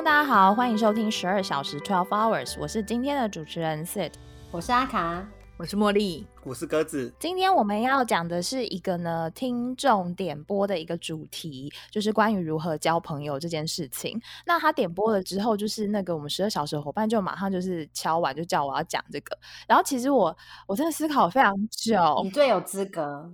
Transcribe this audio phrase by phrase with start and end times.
[0.00, 4.12] 众大家好，欢迎收听十二小时 Twelve Hours，我是今天的主持人 Sid，
[4.50, 5.22] 我是阿卡，
[5.58, 6.26] 我是茉莉。
[6.42, 7.12] 我是鸽子。
[7.18, 14.18] 今天我们要讲的是一个呢听众点播的一个主题，就是关于如何交朋友这件事情。
[14.46, 19.36] 那他点播了之后，就是那个我们十二小时伙伴就马上就是敲完就叫我要讲这个。
[19.68, 20.34] 然后其实我
[20.66, 23.30] 我真的思考非常久，你最有资格。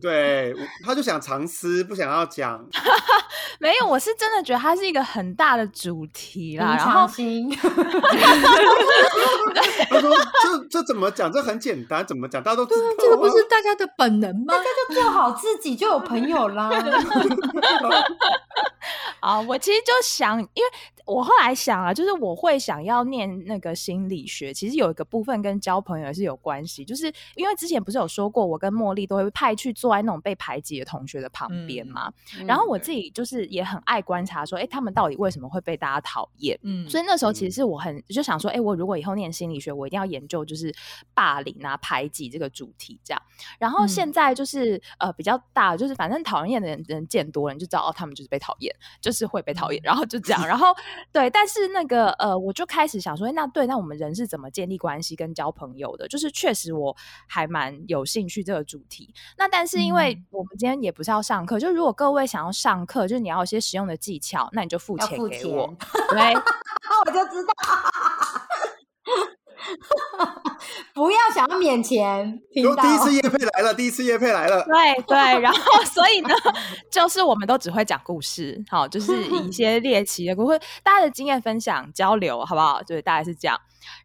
[0.00, 2.66] 对，他就想藏私，不想要讲。
[3.60, 6.76] 没有，我是真的觉得它是一个很大的主题啦。
[6.76, 7.06] 然后，
[9.90, 11.30] 他说：“这这怎么讲？
[11.32, 14.54] 这很简单，怎么讲？”大家都知道，这个不是大家的本能吗？
[14.54, 16.70] 大家就做好自己，就有朋友啦。
[19.20, 20.70] 啊，我其实就想，因为
[21.04, 32.12] 我后来想啊，就是我会想要念那个心理学，其实有一个部分跟交朋友是有关系，就是因为之前不是有说过，我跟茉莉都会派去坐在那种被排挤的同学的旁边嘛。
[32.46, 36.56] 然后我自己就是也很爱观察，说，哎，他们到底为什么会被大家讨厌？
[36.62, 40.72] 嗯，所以那时候其实是我很就想说，哎，我如果以后念心理学，我一定要研究就是
[41.12, 43.22] 霸凌啊、排挤这个主题这样。
[43.58, 48.74] 然后现在就是呃比较大，就是反正讨厌的人人见多了，你就知道哦，他们就是被讨厌。
[49.00, 50.74] 就是会被讨厌，然后就这样，然后
[51.12, 56.06] 对，但是那个呃，我就开始想说，那对，那我们人是怎么建立关系跟交朋友的？
[56.08, 59.12] 就是确实我还蛮有兴趣这个主题。
[59.36, 65.66] 那但是因为我们今天也不是要上课，就如果各位想要上课，就是你要有些实用的技巧，那你就付钱给我，
[66.10, 67.52] 对，那 我就知道。
[70.94, 76.28] 不要想要免钱， 第一次叶配来了，第一次叶配来了， 对对，然后所以呢，
[76.90, 82.82] 就是我们都只会讲故事，好，就是以一些猎奇的故事，大家的经验分享交流，好不好？
[82.82, 83.58] 对，大概是这样。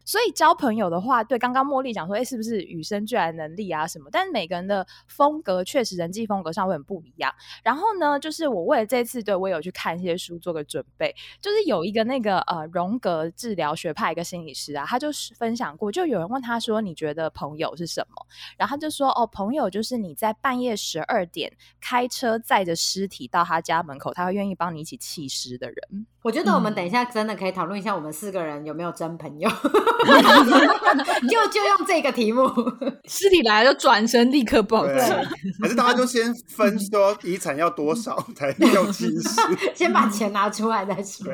[0.06, 4.08] 所以交朋友的话，对刚刚茉莉讲说，哎，是不是与生俱来能力啊什么？
[4.10, 7.30] 但是每个人的风格确实人际风格上会很不一样。
[7.62, 11.14] 然后呢，就是我为了这次，对我有去看一些书做个准备。
[11.40, 18.26] 就是有一个那个呃荣格治疗学派一个心理师啊，他就是分享过，就有人问他说，你觉得朋友是什么？
[18.56, 26.06] 然后他就说，哦，朋友就是你在半夜十二点开车载着尸体到他家门口，他会愿意帮你一起弃尸的人。
[26.22, 29.50] 我觉得我们等一下真的可以讨论一下，我们四个人有没有真朋友。
[31.28, 32.48] 就就用这个题目，
[33.04, 34.96] 尸体来了就转身立刻报警，
[35.60, 39.40] 还是大家就先分说遗产要多少才用其实，
[39.74, 41.26] 先把钱拿出来再说。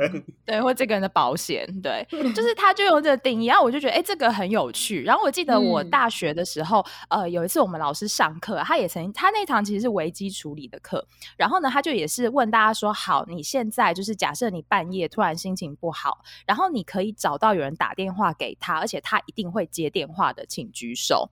[0.44, 2.04] 对，或这个人的保险，对，
[2.34, 5.03] 就是他就用这个定义，然后我就觉得哎，这个很有趣。
[5.03, 11.06] 然后我记得我大学的时候，呃，有一次我们老师上课，他也曾他那堂其实是危机处理的课，
[11.37, 21.31] 然后呢，他就也是问大家说，好，你现在就是假设你半夜突然心情不好，然后你可以找到有人打电话给他，而且他一定会接电话的，请举手。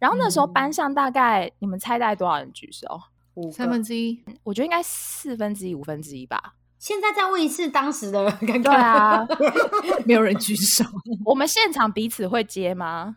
[0.00, 3.00] 然后那时候班上大概你们猜大概多少人举手？
[3.34, 6.54] 五三分之一，我觉得应该四分之一、五分之一吧。
[6.78, 9.26] 现在再问一次，当时的对啊，
[10.06, 10.84] 没有人举手。
[11.24, 13.16] 我们现场彼此会接吗？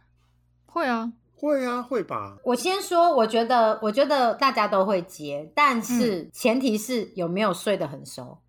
[0.65, 2.37] 会啊，会啊，会吧。
[2.43, 8.39] 我先说，我觉得，我觉得大家都会接，但是前提是有没有睡得很熟。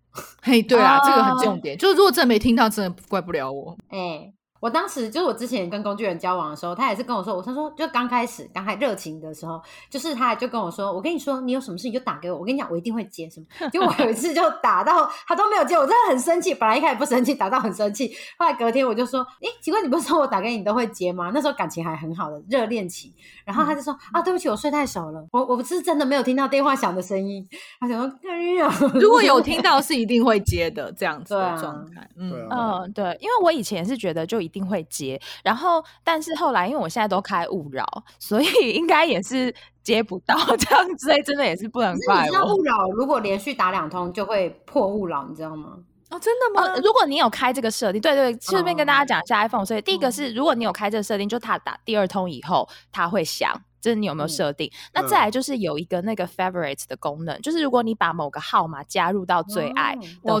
[0.41, 1.77] 嘿，对啊，这个很重点。
[1.77, 3.77] 就是如果真的没听到，真的怪不了我。
[3.89, 4.33] 哎。
[4.63, 13.29] 我当时就是我之前跟工具人交往的时候，他也是跟我说，我他说就刚开始刚开热情的时候，就是他就跟我说，我跟你说，你有什么事你就打给我，我跟你讲，我一定会接。
[13.29, 13.45] 什么？
[13.71, 16.53] 就我有一次就打到他都没有接，我真的很生气。
[16.53, 18.15] 本来一开始不生气，打到很生气。
[18.37, 21.29] 后来隔天我就说，哎，奇怪，你不是说我打给你都会接吗？
[21.33, 23.13] 那时候感情还很好的热恋期。
[23.43, 27.45] 然后他就说，啊，对不起，我睡太熟了，我我不是真的没有听到电话响的声音。
[27.81, 32.09] 他想说，哎呀，如果有听到是一定会接的这样子的状态。
[32.15, 35.19] 嗯嗯，对，因为我以前是觉得就一定会接。
[35.43, 37.85] 然后，但是后来，因为我现在都开勿扰，
[38.19, 39.53] 所以 应该也是
[39.83, 42.55] 接不到这样子，真的也是不能怪我。
[42.55, 45.79] 勿扰如果连续打两通就会破勿扰，你知道吗？
[46.09, 46.75] 哦，真的吗？
[46.83, 49.65] 如果你有开这个设定，对对，顺便跟大家讲一下 iPhone。
[49.65, 53.51] 所以第一个是，如果你有开这个设定，就它打第二通以后，它会响。
[53.83, 54.71] 这你有没有设定？
[54.93, 59.93] 那再来就是有一个那个 favorites 的功能，就是如果你把某个号码加入到最爱
[60.23, 60.39] 的话，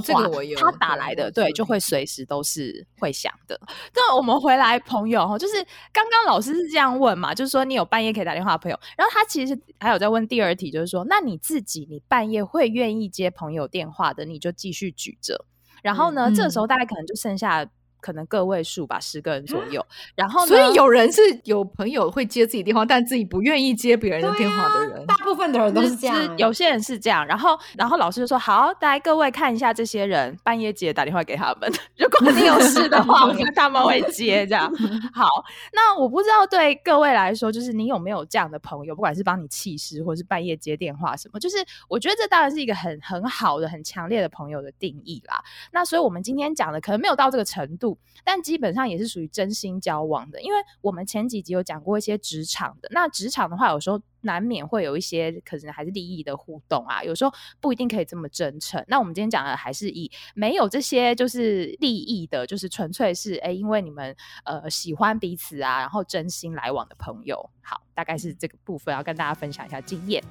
[0.57, 3.59] 他打来的对就会随时都是会响的。
[3.93, 5.55] 那我们回来朋友哈，就是
[5.91, 15.45] 刚刚老师是这样问嘛，就是说你有半夜可以打电话的朋友，然后他其实还有在问第二题，就是说那你自己你半夜会愿意接朋友电话的，你就继续举着。
[15.81, 17.67] 然后呢，这时候大概可能就剩下
[18.03, 19.83] 可能个位数吧，十个人左右。
[20.13, 25.05] 然后呢，所以有人是有朋友会接自己电话，但自己不愿意接别人的电话的人。
[25.07, 34.69] 大部分的人都是这样就是，有些人是这样，然后然后老师就说好，来各位看一下这些人，半夜记得打电话给他们， 如果你有事的话，我看他们会接这样。
[35.13, 35.25] 好，
[35.71, 41.57] 那我不知道对各位来说，就是你有没有这样的朋友，不管是帮你气势，或是半夜接电话什么，就是
[41.87, 45.41] 我觉得这当然是一个很很好的、很强烈的朋友的定义啦。
[45.71, 47.92] 那所以我们今天讲的可能没有到这个程度，
[48.23, 58.83] 但基本上也是属于真心交往的，因为我们前几集有讲过一些职场的，那职场的话，有时候难免会有一些可能还是利益的互动啊，有时候不一定可以这么真诚。
[58.87, 64.15] 那我们今天讲的还是以没有这些就是利益的，就是纯粹是哎，因为你们
[64.45, 67.49] 呃喜欢彼此啊，然后真心来往的朋友。
[67.61, 70.23] 好，大概是这个部分要跟大家分享一下经验。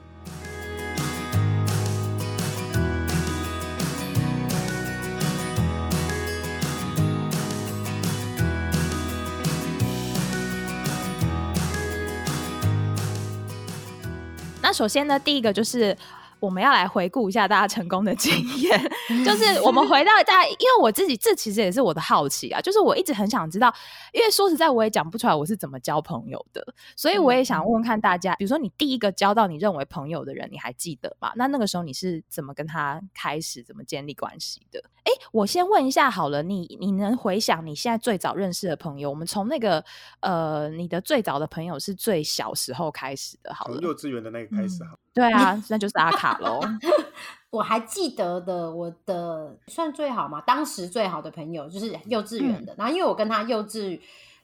[14.73, 15.95] 那首先呢，第一个就是
[16.41, 18.83] 我们要来回顾一下大家成功的经验，
[19.23, 23.71] 就是我们回到大家，因为我自己这其实也是我的好奇啊，就是我一直很想知道，
[24.15, 26.67] 因为说实在我也讲不出来我是怎么交朋友的，
[26.97, 31.33] 所以我也想问问看大家，比如说你第一个交到你认为朋友的人，你还记得吗？
[31.37, 34.83] 那那个时候你是怎么跟他开始，怎么建立关系的？
[35.05, 39.11] 哎，我先问一下好了，你你能回想你现在最早认识的朋友？
[39.11, 39.85] 我们从那个
[40.21, 44.97] 呃，你的最早的朋友是最小时候开始的，好了，从幼稚园的那个开始好。
[45.13, 46.61] 对啊，那就是阿卡喽。
[47.51, 52.75] 我还记得的，我的算最好嘛，当时最好的朋友就是幼稚园的。
[52.79, 54.01] 然后因为我跟他幼稚，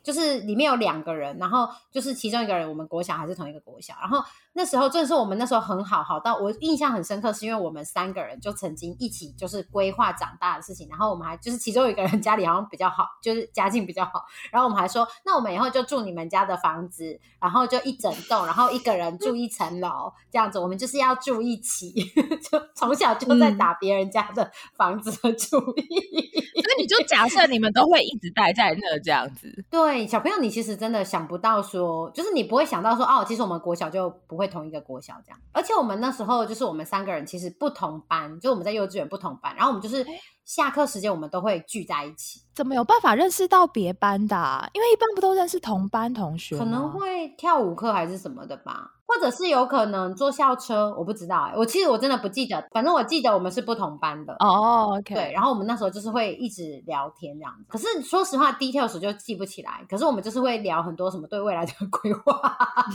[0.08, 4.24] 就是里面有两个人，然后就是其中一个人我们国小还是同一个国小，然后
[4.54, 21.92] 那时候正是我们那时候很好，好到我印象很深刻，是因为我们三个人就曾经一起就是规划长大的事情，然后我们还就是其中有一个人 家里好像比较好，就是家境比较好，然后我们还说，那我们以后就住你们家的房子，然后就一整栋，然后一个人住一层楼，这样子，我们就是要住一起，
[22.50, 26.38] 就从小就在打别人家的房子的 主意。
[26.60, 29.64] 所以你就假设你们都会一直待在那这样子。
[29.70, 35.38] 对，小朋友，你其实真的想不到说，就是你不会想到说，哦，其实我们国小就不会同一个国小这样。
[35.52, 40.04] 而且我们那时候就是我们三个人其实不同班，就我们在幼稚园不同班，然后我们就是
[40.48, 44.66] 下课时间我们都会聚在一起，怎么有办法认识到别班的、啊？
[44.72, 46.56] 因为一般不都认识同班同学？
[46.56, 54.34] 可能会跳舞课还是什么的吧，或者是有可能坐校车，我不知道哎、我其实我真的不记得，反正我记得我们是不同班的。
[54.38, 59.84] 哦对，然后我们那时候就是会一直聊天这样子，可是说实话，details 就记不起来。
[59.86, 62.40] 可是我们就是会聊很多什么对未来的 规划，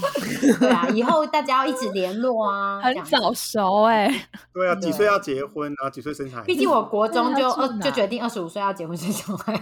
[0.60, 4.08] 对啊，以后大家要一直联络啊，很早熟哎、
[4.52, 6.48] 对啊， 几岁要结婚，啊几岁生孩子？
[6.48, 9.54] 毕竟我国中就二那要住哪就决定二十五岁要结婚生小孩，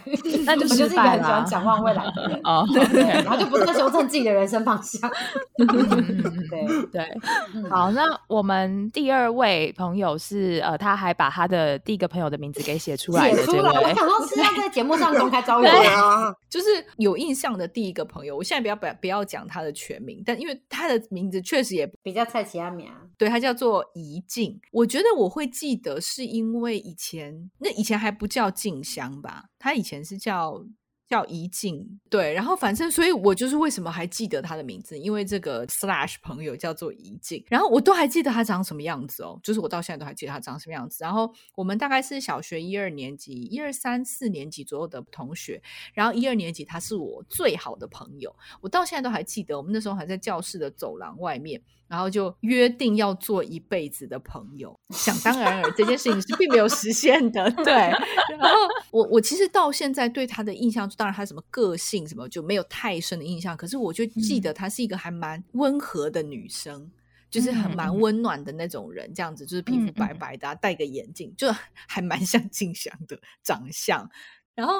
[0.46, 2.40] 那 就我就是一个很喜欢展望未来的人。
[2.44, 5.10] 哦，对，然后就不断修正自己的人生方向。
[5.58, 7.18] 对，对，
[7.54, 15.92] 嗯好，那我们第二位朋友是呃，他还把他的第一个朋友的名字给写出来写出来，我，想说是要在节目上公开招对友。
[15.92, 16.68] 啊，就是
[16.98, 24.60] 有印象的第一个朋友，我现在不要不要不要讲他的全名，但因为他的名字确实也比较菜奇阿米啊，对，他叫做怡静。
[24.72, 30.66] 我觉得我会记得，是因为以前那以前还不叫静香吧，他以前是叫
[31.08, 32.00] 叫怡静。
[32.10, 41.04] 对，然后反正所以，我就是为什么还记得他的名字，因为这个 slash 朋友叫做怡静，然后我都还记得他长什么样子哦，就是我到现在都还记得他长什么样子。
[41.04, 45.62] 然后我们大概是小学一二年级、一二三四年级左右的同学，
[45.94, 54.74] 然后一二年级他是我最好的朋友，我到现在都还记得，我们那时候还在教室的走廊外面，然后就约定要做一辈子的朋友。
[54.92, 57.74] 想当然尔，这件事情是并没有实现的， 对。
[57.74, 58.56] 然后
[58.92, 66.90] 我我其实到现在对他的印象，当然他什么个性什么就没有太深的印象，可是我就记得她是一个还蛮温和的女生。
[67.30, 71.48] 就是很蛮温暖的那种人，这样子就是皮肤白白的、啊，戴个眼镜，就
[71.88, 74.06] 还蛮像静香的长相。
[74.54, 74.76] 然后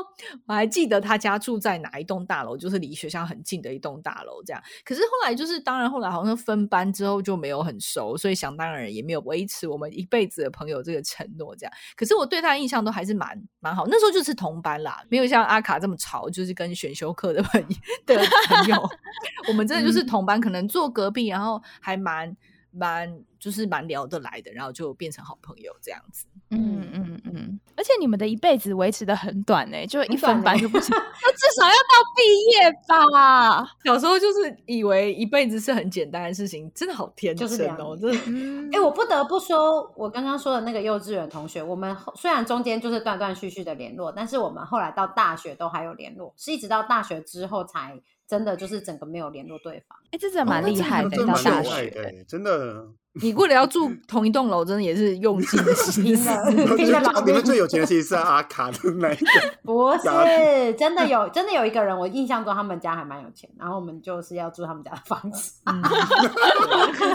[0.46, 4.62] 我还记得他家住在哪一栋大楼，就是离学校很近的一栋大楼，这样。
[4.84, 11.74] 可是后来就是，当然后来好像分班之后就没有很熟，所以想当然也没有维持我们一辈子的朋友这个承诺，这样。
[11.96, 17.68] 可是我对他的印象都还是蛮蛮好，那时候就是同班啦，没有像阿卡这么吵，就是跟选修课的朋友
[18.06, 18.90] 的朋友，
[19.48, 22.36] 我们真的就是同班，可能坐隔壁，然后还蛮
[22.72, 26.26] 蛮就是蛮聊得来的，然后就变成好朋友这样子。
[26.50, 33.66] 嗯嗯嗯，而且你们的一辈子维持的很短呢、就一分班短欸就不行， 那至少要到毕业吧？
[33.86, 37.48] 小时候就是以为一辈子是很简单的事情，真的好天真
[37.78, 38.20] 哦，真的。
[38.28, 48.00] 嗯 哎、我不得不说，我刚刚说的那个幼稚园同学，我们后虽然中间就是断断续续的联络，但是我们后来到大学都还有联络，是一直到大学之后才
[48.32, 50.00] 真的就是整个没有联络对方。
[50.10, 52.24] 哎、这真的蛮厉害的、到大学。
[52.26, 52.88] 真的。
[53.14, 56.26] 你为了要住同一栋楼，真的也是用尽心。
[56.26, 59.28] 了拼了老里面命，最有钱的其实是阿卡的那一个，
[59.64, 65.60] 不是真的有真的有一个人，我印象中他们家还蛮有钱，然后我们就是要住他们家的房子。
[65.66, 65.82] 嗯，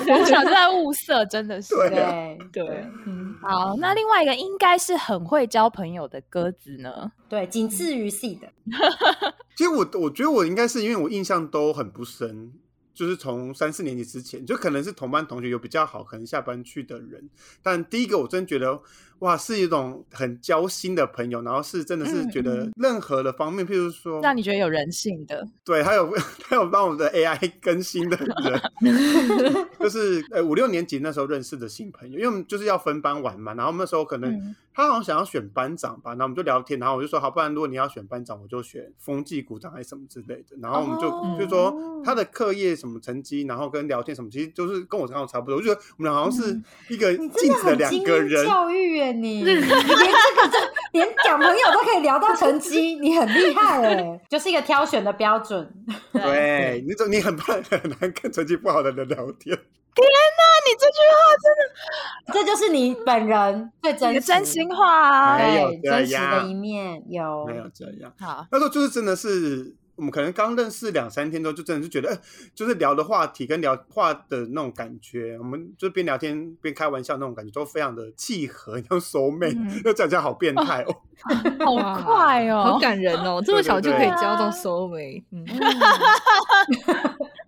[0.04, 1.74] 从小就在物色，真的是。
[1.74, 2.12] 对啊
[2.52, 7.10] 对对，嗯，好，那另外一个应该是很会交朋友的鸽子呢。
[7.28, 8.46] 对，仅次于 C 的。
[9.56, 12.52] 其实我我觉得我应该是因为我印象都很不深，
[12.96, 17.28] 就是从三四年级之前，就可能是同班同学有比较好，可能下班去的人。
[17.62, 18.80] 但第一个我真觉得
[19.20, 22.72] 哇，是一种很交心的朋友，然后是真的是嗯觉得嗯。
[22.76, 26.10] 任何的方面，譬如说，让你觉得有人性的，对，还有
[26.44, 34.54] 还有帮我的 AI 更新的人， 就是呃五六年级那时候认识的新朋友，因为我们就是要分班玩嘛，然后我们那时候可能、嗯。
[34.76, 50.58] 他好像想要选班长吧，然后我们就聊天，然后我就说好，不然如果你要选班长，我就选风纪股长还是什么之类的，然后我们就、哦就说他的课业什么成绩，然后跟聊天什么，其实就是跟我刚好差不多，我就觉得我们俩好像是一个镜子的两个人，教育耶你， 连这个这
[50.92, 55.68] 连讲朋友都可以聊到成绩，你很厉害哎， 就是一个挑选的标准。
[56.12, 57.62] 对，你怎你很怕很
[58.00, 59.56] 难跟成绩不好的人聊天，
[59.94, 65.38] 天哪你这句话真的这就是你本人最真实真心话啊！
[65.38, 68.12] 没有对真实的一面有没有这样。
[68.18, 72.18] 好，那时候就是真的是，我们可能刚认识两三天之后，就真的是觉得，哎、
[72.54, 80.94] 就是聊的话题跟聊话的那种感觉，我们就边聊天边开玩笑那种感觉，都非常的契合，像熟妹嗯，要讲起来好变态哦。
[81.64, 85.42] 好快哦，好感人哦，这么小就可以交到对收尾，嗯，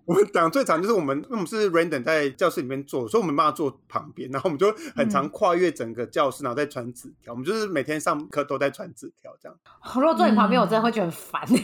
[0.09, 7.31] 我们讲最长就是我们，因为我们是 random 在教室里面坐，所以我们没办法坐旁边，然后我们就很常跨越整个教室，然后再传纸条。
[7.31, 9.55] 我们就是每天上课都在传纸条，这样。
[9.93, 11.53] 如果坐你旁边，我真的会觉得很烦欸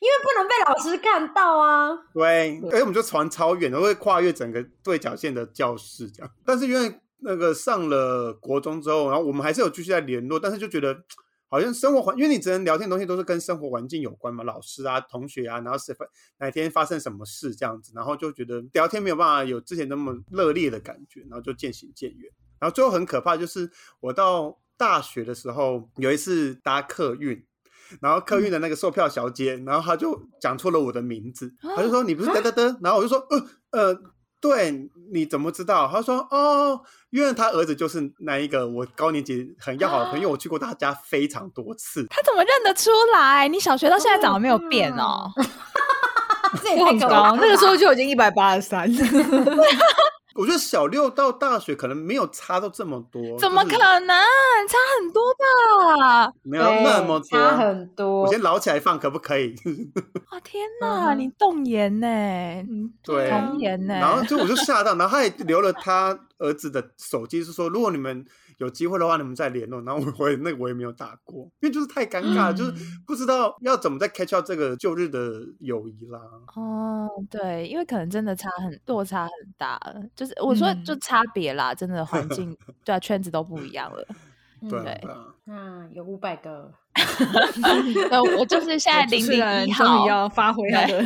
[0.00, 1.90] 因为不能被老师看到啊。
[2.14, 6.32] 对，而且我们就传超远，都会跨越整个对角线的教室这样。
[6.46, 11.04] 但是因为那个上了国中之后，然后我们还是有继续在联络，但是就觉得
[11.52, 15.94] 好像生活环，因为你只能聊天的东西都是跟生活环境有关嘛，老师啊、同学啊，然后是
[16.38, 22.32] 哪天发生什么事这样子，然后就觉得聊天没有办法有之前那么热烈的感觉，然后就渐行渐远。
[22.58, 27.44] 然后最后很可怕，就是我到大学的时候有一次搭客运。
[28.00, 34.02] 然后客运的那个售票小姐，然后她就讲错了我的名字，她就说你不是得得得，然后我就说呃呃，
[34.42, 35.88] 对，你怎么知道？
[35.90, 36.80] 他说哦，
[37.10, 42.04] 因为他儿子就是那一个我高年级很要好的朋友，我去过他家非常多次。
[42.10, 43.46] 他怎么认得出来？
[43.46, 45.30] 你小学到现在长得没有变哦。
[46.60, 48.86] 这也我很高，那个时候就已经一百八十三。
[50.34, 54.16] 我觉得小六到大学可能没有差到这么多，怎么可就是能？
[54.68, 56.32] 差很多吧？
[56.42, 57.38] 没有那么多？
[57.38, 58.22] 差很多。
[58.22, 59.54] 我先捞起来放，可不可以？
[60.32, 62.06] 哇天哪，嗯你动言呢？
[63.02, 63.94] 对童言呢？
[63.94, 68.24] 然后就我就吓到，然后他也留了他儿子的手机，是说如果你们
[68.62, 69.82] 有机会的话，你们再联络。
[69.82, 72.72] 然后我我也那个我也没有打过，因为就是太尴尬了，嗯就是
[73.06, 76.20] 不知道要怎么再 catch up 这个旧日的友谊啦。
[76.54, 84.06] 哦，对，因为可能真的差很落差很大了，就是我说就嗯差别啦，真的 环境对啊，圈子都不一样了。
[84.70, 85.00] 对
[85.48, 86.72] 嗯，有五百个，
[88.12, 90.06] 那，我就是现在零零一人终于号。
[90.06, 91.04] 要发挥他的，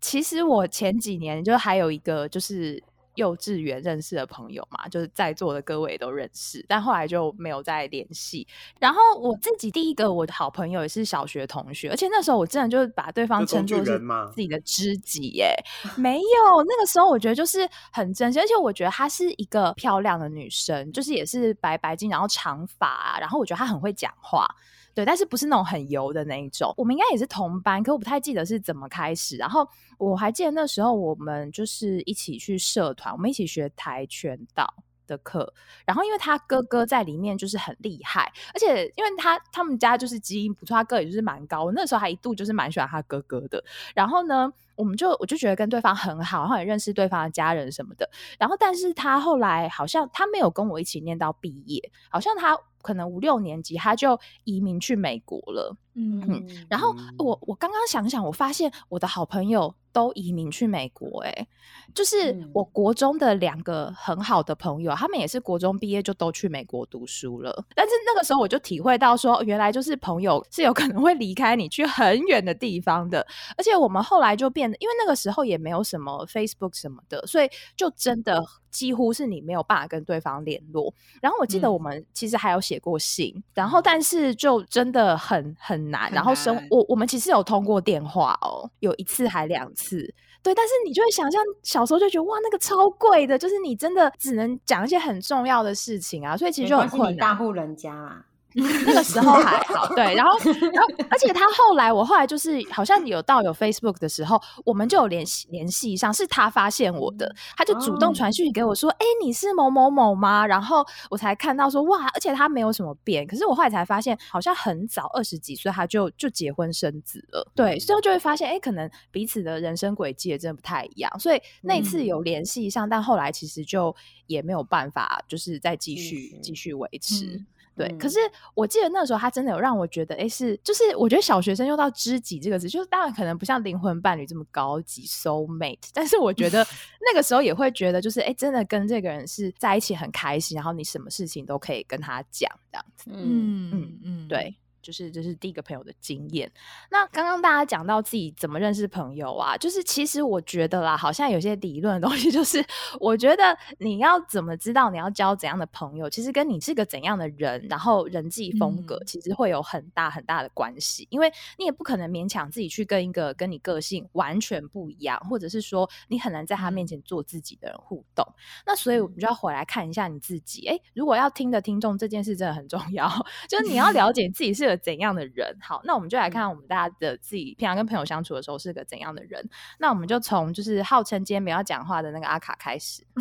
[0.00, 2.80] 其实我前几年就还有一个就是
[3.14, 8.46] 幼稚园认识的朋友嘛，就是在座的各位都认识，但后来就没有再联系。
[8.78, 13.98] 然后我自己第一个我的好朋友也是小学同学，而且那时候我真的就是把对方称作是
[14.34, 15.54] 自己的知己耶、
[15.96, 24.46] 没有，那个时候我觉得就是很真心，而且我觉得她是一个漂亮的女生，就是也是白白净，然后长发、啊，然后我觉得她很会讲话。
[24.94, 26.72] 对，但是不是那种很油的那一种。
[26.76, 29.36] 我们应该也是同班，可我不太记得是怎么开始。
[29.36, 29.66] 然后
[29.98, 34.74] 我还记得那时候我们就是一起去社团，我们一起学跆拳道
[35.06, 35.52] 的课。
[35.86, 41.64] 然后因为他哥哥在里面就是很厉害，而且因为他他们家就是基因不错，他哥也就是蛮高。
[41.64, 43.62] 我那时候还一度就是蛮喜欢他哥哥的。
[43.94, 48.08] 然后呢，我们就我就觉得跟对方很好，然后也认识对方的家人什么的。
[48.38, 55.76] 然后但是他后来好像他没有跟我一起念到毕业，好像他可能五六年级他就移民去美国了。
[55.94, 61.48] 嗯然后嗯我我刚刚想想，我发现我的好朋友都移民去美国、欸，
[61.94, 67.64] 就是嗯我国中的两个很好的朋友，他们也是国中毕业就都去美国读书了。
[67.74, 73.26] 但是那个时候我就体会到说，原来就是朋友是有可能会离开你去很远的地方的。
[73.58, 80.94] 而且我们后来就变得，因为那个时候也没有什么 Facebook 什么的，所以就真的几乎是你没有办法跟对方联络。
[81.20, 86.04] 然后我记得嗯我们其实还有写过信，然后但是就真的很很难。
[86.04, 90.14] 很然后生我我们其实有通过电话哦，有一次还两次。
[90.42, 97.16] 对，但是你就会想象小时候就觉得哇，那个超贵的，就是你真的只能讲一些很重要的事情啊，所以其实就很困难。
[97.16, 98.24] 大户人家啦。
[98.86, 100.38] 那个时候还好，对，然后，
[100.72, 123.94] 然后，而且他后来，我后来就是好像有到有 Facebook 的时候，我们就有联系联系上，是他发现我的，他就主动哦传讯息给我说：“哎、你是某某某吗？”然后我才看到说哇，而且他没有什么变，可是我后来才发现，好像很早二十几岁他就就结婚生子了，对，所以就会发现，哎、可能彼此的人生轨迹也真的不太一样，所以那次嗯有联系上，但后来其实就
[124.26, 127.26] 也没有办法，就是再继继续续继续维持。
[127.26, 127.46] 嗯
[127.86, 128.18] 对，可嗯是
[128.54, 136.66] 我记得那时候他真的有让我觉得，哎，是就是我觉得小学生用到知己这个词，就是当然可能不像灵魂伴侣这么高级 soul mate，但是我觉得
[137.04, 143.10] 那个时候也会觉得，就是哎，真的跟这个人是在一起很开心，然后你什么事情都可以跟他讲这样子。
[143.12, 146.50] 嗯，嗯嗯，对，就是这是第一个朋友的经验。
[146.90, 152.64] 那刚刚大家讲到自己怎么认识朋友啊，就是其实我觉得啦，好像有些理论的东西， 就是
[153.00, 161.06] 我觉得你要怎么知道你要交怎样的朋友，其实跟你是个怎样的人，然后人际风格，嗯其实会有很大很大的关系。
[161.10, 168.26] 因为你也不可能勉强自己去跟一个跟你个性完全不一样，或者是说你很难在他面前做自己的人互动。
[168.66, 170.66] 那所以我们就要回来看一下你自己。
[170.66, 173.08] 哎，如果要听的听众，这件事真的很重要，
[173.48, 175.56] 就是你要 了解自己是个怎样的人。
[175.60, 179.46] 好，那我们就来看我们大家的自己平常跟朋友相处的时候是个怎样的人。
[179.78, 183.02] 那我们就从就是号称今天不要讲话的那个阿卡开始。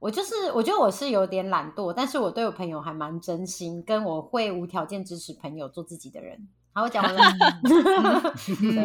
[0.00, 6.48] 我就是我觉得我是有点懒惰，但是我对我朋友还蛮真心，跟我会无条件支持朋友做自己的人。
[6.72, 7.20] 好，我讲完了。
[8.34, 8.84] 对，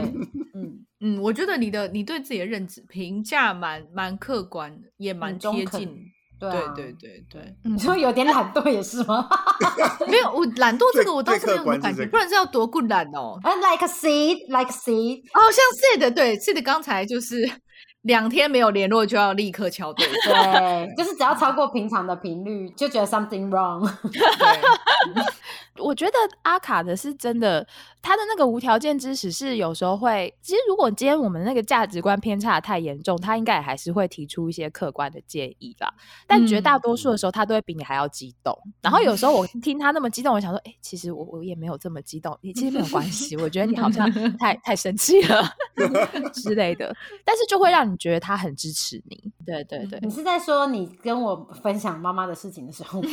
[0.54, 6.12] 嗯，嗯，我觉得你的你对自己的认知评价蛮蛮客观的，也蛮很中肯贴近。
[6.40, 9.28] 对啊对对对对，你说 有点懒惰也是吗？
[10.08, 13.40] 没有我懒惰这最个我倒是没有什么感觉，不然是要多不懒哦。
[13.44, 15.22] 啊，like a seed，like a seed。
[15.34, 17.50] 哦，像 Sid 对 Sid 刚才就是
[18.04, 23.90] 两天没有联络就要立刻敲对方，对，就是只要超过平常的频率，就觉得 something wrong。
[24.12, 25.24] 对，
[25.84, 26.14] 我觉得
[26.44, 27.66] 阿卡的是真的，
[28.08, 35.94] 他的那个无条件支持是有时候会，其实如果今天我们那个价值观偏差太严重，他应该也还是会提出一些客观的建议啦。
[36.26, 38.58] 但绝大多数的时候，他都会比你还要激动。
[38.82, 43.36] 然后有时候我 听他那么激动，我想说，哎、其实我我也没有这么激动，也其实没有关系。
[43.36, 45.44] 我觉得你好像 太太生气了
[46.34, 49.22] 之类的，但是就会让你觉得他很支持你。
[49.46, 53.10] 对对对，你是在说你跟我分享妈妈的事情的时候吗？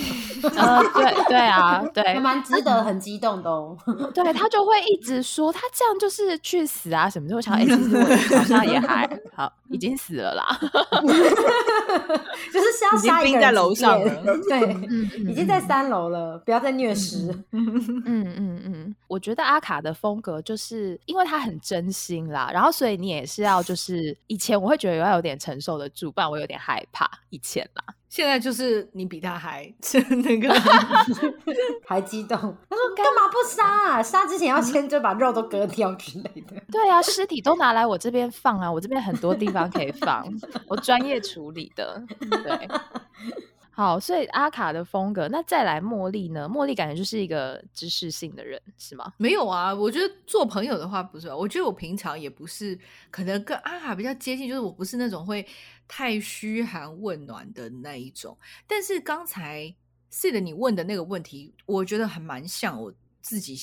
[0.56, 3.76] 呃，对对啊，对还，蛮值得很激动的哦。
[4.14, 7.36] 对他就会一直说他这样就是去死啊什么的。
[7.36, 8.02] 我想，哎、其实我
[8.38, 10.58] 好像也还好，已经死了啦。
[12.52, 17.28] 就是是要杀一个人冰在楼上了对，嗯已经在三楼了，不要再虐尸。
[17.52, 27.08] 嗯嗯嗯，我觉得阿卡的风格就是因为他很真心啦，然后所以你也是要就是以前我会觉得要有点承受得住，不然我有点害怕。
[27.30, 30.48] 以前啦，现在就是你比他还 是那个
[31.84, 34.00] 还激动，他说干嘛不杀啊？
[34.00, 36.62] 杀之前要先就把肉都割掉之类的。
[36.70, 40.24] 对啊，尸体都拿来我这边放啊，我这边很多地方可以放，
[40.68, 42.00] 我专业处理的。
[42.20, 42.68] 对，
[43.74, 46.48] 好，所以阿卡的风格，那再来茉莉呢？
[46.48, 49.12] 茉莉感觉就是一个知识性的人，是吗？
[49.18, 52.78] 没有啊，我觉得做朋友的话不是，我觉得我平常也不是，
[53.10, 55.44] 可能跟阿卡比较接近，就是我不是那种会
[55.88, 58.38] 太嘘寒问暖的那一种。
[58.68, 59.74] 但是刚才
[60.12, 63.58] Sid 你问的那个问题，我觉得还蛮像我自己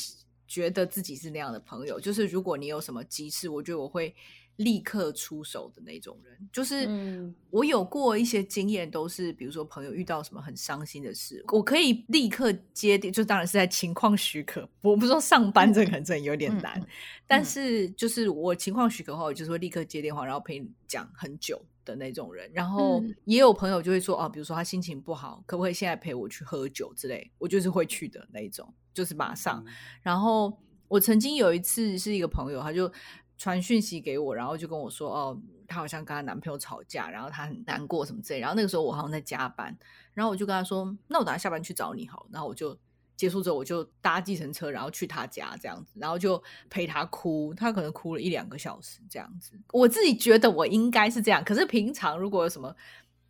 [0.46, 4.14] 觉得自己是那样的朋友，就是如果你有什么急事，我觉得我会
[4.58, 6.38] 立刻出手的那种人。
[6.52, 14.68] 就是嗯我有过一些经验，都是比如说朋友遇到什么很伤心的事，我可以立刻接电，就当然是在情况许可。
[14.82, 16.88] 我不是说上班这个可能真的有点难，嗯
[17.28, 22.50] 但是就是我情况许可的话，我就是会立刻接电话，然后陪你讲很久的那种人。
[22.54, 27.32] 然后嗯也有朋友就会说，哦，比如说他心情不好，可不可以现在陪我去喝酒之类？
[27.38, 29.64] 我就是会去的那一种，就是马上。
[30.02, 32.92] 然后我曾经有一次是一个朋友，他就
[33.42, 38.40] 传讯息给我，然后就跟我说，哦，她好像跟她男朋友吵架，然后她很难过什么之类。
[38.40, 39.76] 然后那个时候我好像在加班，
[40.14, 42.28] 然后我就跟她说，那我等下下班去找你好。
[42.32, 42.78] 然后我就
[43.16, 49.54] 结束之后，我就搭计程车，然后去她家这样子，然后就陪她哭，她可能哭了一两个小时这样子。
[49.74, 52.76] 我自己觉得我应该是这样，可是平常如果有什么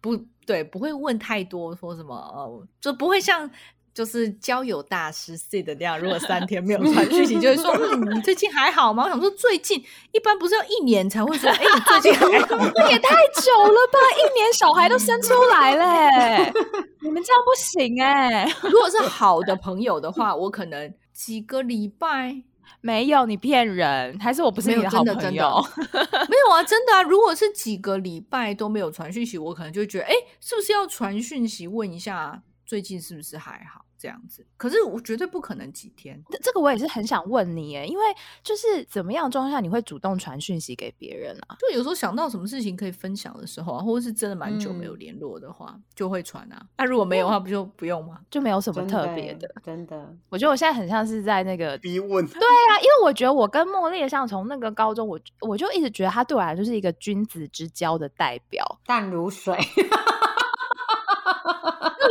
[0.02, 3.50] 不对，不会问太多，说什么呃，就不会像。
[3.94, 14.00] 就是交友大师 C 的那样，如果三天没有传讯息，就会说：“嗯，你最近还好吗？”我想说，最近一般不是要一年才会说：“哎，你最近还好？”那 也太久了吧？
[14.18, 16.54] 一年小孩都生出来嘞，
[17.02, 18.46] 你们这样不行哎。
[18.64, 22.44] 如果是好的朋友的话，我可能几个礼拜
[22.80, 25.64] 没有你骗人，还是我不是你的好朋友？
[26.30, 27.04] 没有啊，真的啊。
[27.04, 32.42] 如果是几个礼拜都没有传讯息，我可能就觉得，哎，是不是要传讯息问一下？
[32.72, 34.48] 最近是不是还好这样子？
[34.56, 36.24] 可是我绝对不可能几天。
[36.30, 38.06] 这这个我也是很想问你诶，因为
[38.42, 41.58] 就是怎么样状况下你会主动传讯息给别人啊？
[41.60, 46.66] 就有时候想到什么事情可以分享的时候啊，或者是真的蛮久没有联络的话，就会传啊。
[46.78, 48.22] 那如果没有的话，不就不用吗？
[48.32, 49.54] 就没有什么特别的。
[49.62, 52.26] 真的，我觉得我现在很像是在那个 逼问。
[52.26, 59.58] 对啊，因为我觉得我跟茉莉像从那个高中，我我就一直觉得他对我来就是一个君子之交的代表，淡如水。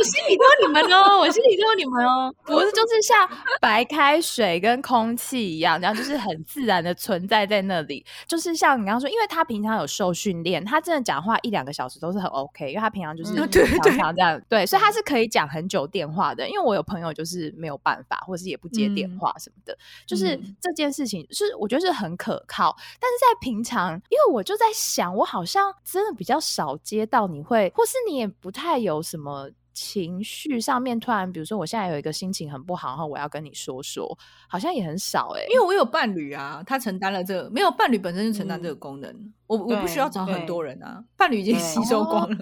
[0.01, 3.29] 我心里都有你们哦，我心里都有你们哦，不是就是像
[3.61, 8.03] 白开水跟空气一样，然后就是很自然的存在在那里。
[8.25, 13.35] 就是像你刚刚说，因为他平常有受训练，他真的讲话一两个小时都是很 OK，因为他平常就是
[13.83, 16.49] 常常这样，对，所以他是可以讲很久电话的。
[16.49, 22.75] 因为我有朋友就是没有办法，或者是也不接电话什么的，就是这件事情是我觉得是很可靠。
[22.99, 29.51] 但是在平常，因为我就在想，我好像真的比较少接到你会，或是你也不太有什么。
[29.81, 34.15] 情绪上面突然，比如说我现在有一个心情很不好，然后我要跟你说说，
[34.47, 42.37] 好像也很少哎，因为我有伴侣啊，他承担了这个，没有伴侣本身就承担这个功能，我我不需要找很多人啊，伴侣已经吸收光了，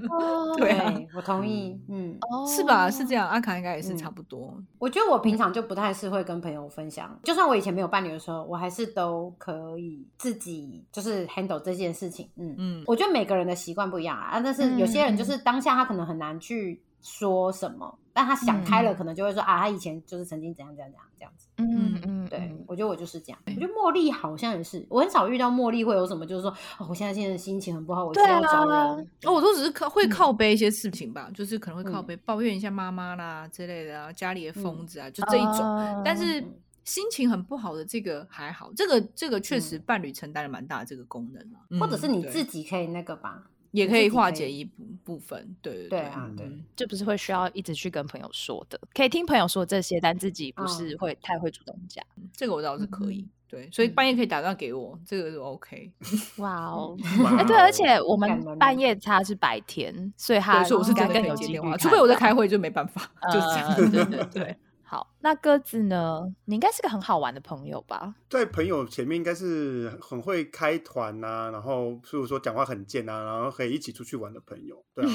[0.58, 2.91] 对，我同意，嗯，是吧？
[2.91, 4.62] 是这样，阿卡应该也是差不多。
[4.78, 16.84] 我觉得我平常就不太是会跟朋友分享，就算我以前没有伴侣的时候，我还是都可以自己就是 handle 这件事情，嗯嗯，我觉得每个人的习惯不一样啊，但是有些人就是当下他可能很难去。
[17.01, 17.97] 说什么？
[18.12, 21.47] 但他想开了，可能就会说啊，他以前就是曾经怎样怎样怎样这样子。
[21.57, 23.39] 嗯嗯，对，我觉得我就是这样。
[23.45, 28.77] 我觉得茉莉好像也是，我很少遇到茉莉会有什么，就是说哦，我现在现在心情很不好，我需要找人。
[29.23, 36.01] 哦，我都只是靠会靠背一些事情吧，就是可能会靠背抱怨一下妈妈啦之类的啊，家里的疯子啊，就这一种。
[36.03, 36.43] 但是
[36.83, 43.43] 心情很不好的这个还好，这个这个确实伴侣承担了蛮大的这个功能啊，或者是你自己可以那个吧。
[43.71, 52.03] 也可以化解一部部分，对对对啊，对，这不是会需要一直去跟朋友说的，可以听朋友说这些，但自己不是会太会主动讲，
[52.34, 55.91] 这个我倒是可以，对，所以半夜可以打电话给我，这个就 OK。
[56.38, 56.97] 哇哦，
[57.38, 64.58] 哎对，而且我们半夜他是白天，所以他我是真的有接电话，除非我在开会就没办法， 就是这样，对对对。
[64.89, 66.34] 好，那鸽子呢？
[66.45, 68.15] 你应该是个很好玩的朋友吧？
[68.28, 75.12] 在朋友前面应该是很会开团呐，然后譬如说讲话很贱啊，然后可以一起出去玩的朋友，对啊。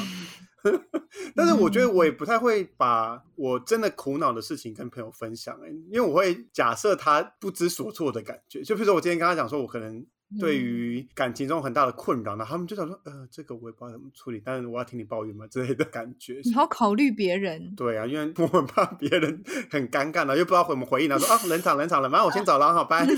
[1.34, 8.62] 但是我觉得我也不太会把我真的苦恼的事情跟朋友分享，哎，因为我会假设他不知所措的感觉。
[8.62, 10.06] 就比如说我今天跟他讲说，我可能。
[10.38, 16.40] 对于感情中很大的困扰，那他们就想说，呃，这个我也不知道怎么处理，但是我要听你抱怨嘛之类的感觉。
[16.44, 17.74] 你好，考虑别人。
[17.76, 23.06] 对啊，因为 我很怕别人很尴尬呢，又不知道怎么回应呢，说啊，冷场冷场了，反正我先走了，好拜。
[23.06, 23.14] 结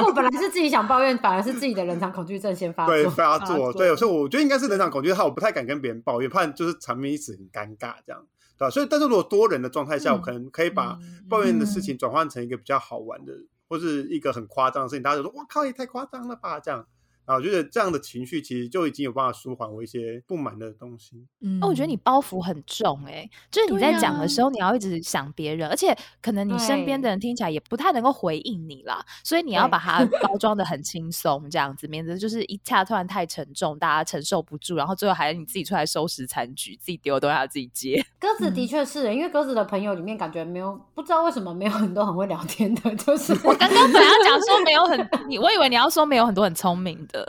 [0.00, 2.94] 果本来是自己想抱怨，反而是自己的冷场恐惧症先发作。
[2.94, 3.72] 对，发作。
[3.72, 8.26] 对，所以我觉得应该是冷场恐惧症，我不太敢跟别人抱怨，怕就是场面一直很尴尬这样，
[8.58, 8.70] 对吧？
[8.70, 13.32] 所以，但是如果多人的状态下，我可能可以把抱怨的事情转换成一个比较好玩的。
[13.70, 16.84] 或是一个很夸张的事情，大家就说：“我靠，也太夸张了吧！”这样。
[17.30, 21.24] 啊，我觉得这样的情绪其实就已经有办法舒缓我一些不满的东西。
[21.40, 38.04] 嗯，那我觉得你包袱很重哎，就是你在讲的时候，你要一直想别人，而且可能你身边的人听起来也不太能够回应你啦，所以你要把它包装的很轻松，这样子，免得就是一下突然太沉重，大家承受不住，然后最后还是你自己出来收拾残局，自己丢都要自己接。
[38.18, 47.19] 鸽子的确是，因为鸽子的朋友里面感觉没有，不知道为什么没有很多很会聊天的，就是我刚刚本来要讲说没有很，你我以为你要说没有很多很聪明的。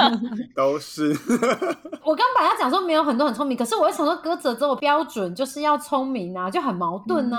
[0.54, 1.10] 都是。
[2.02, 7.36] 我刚本来讲说没有很多很聪明，可是我又想说歌者这种标准就是要聪明啊，就很矛盾呢。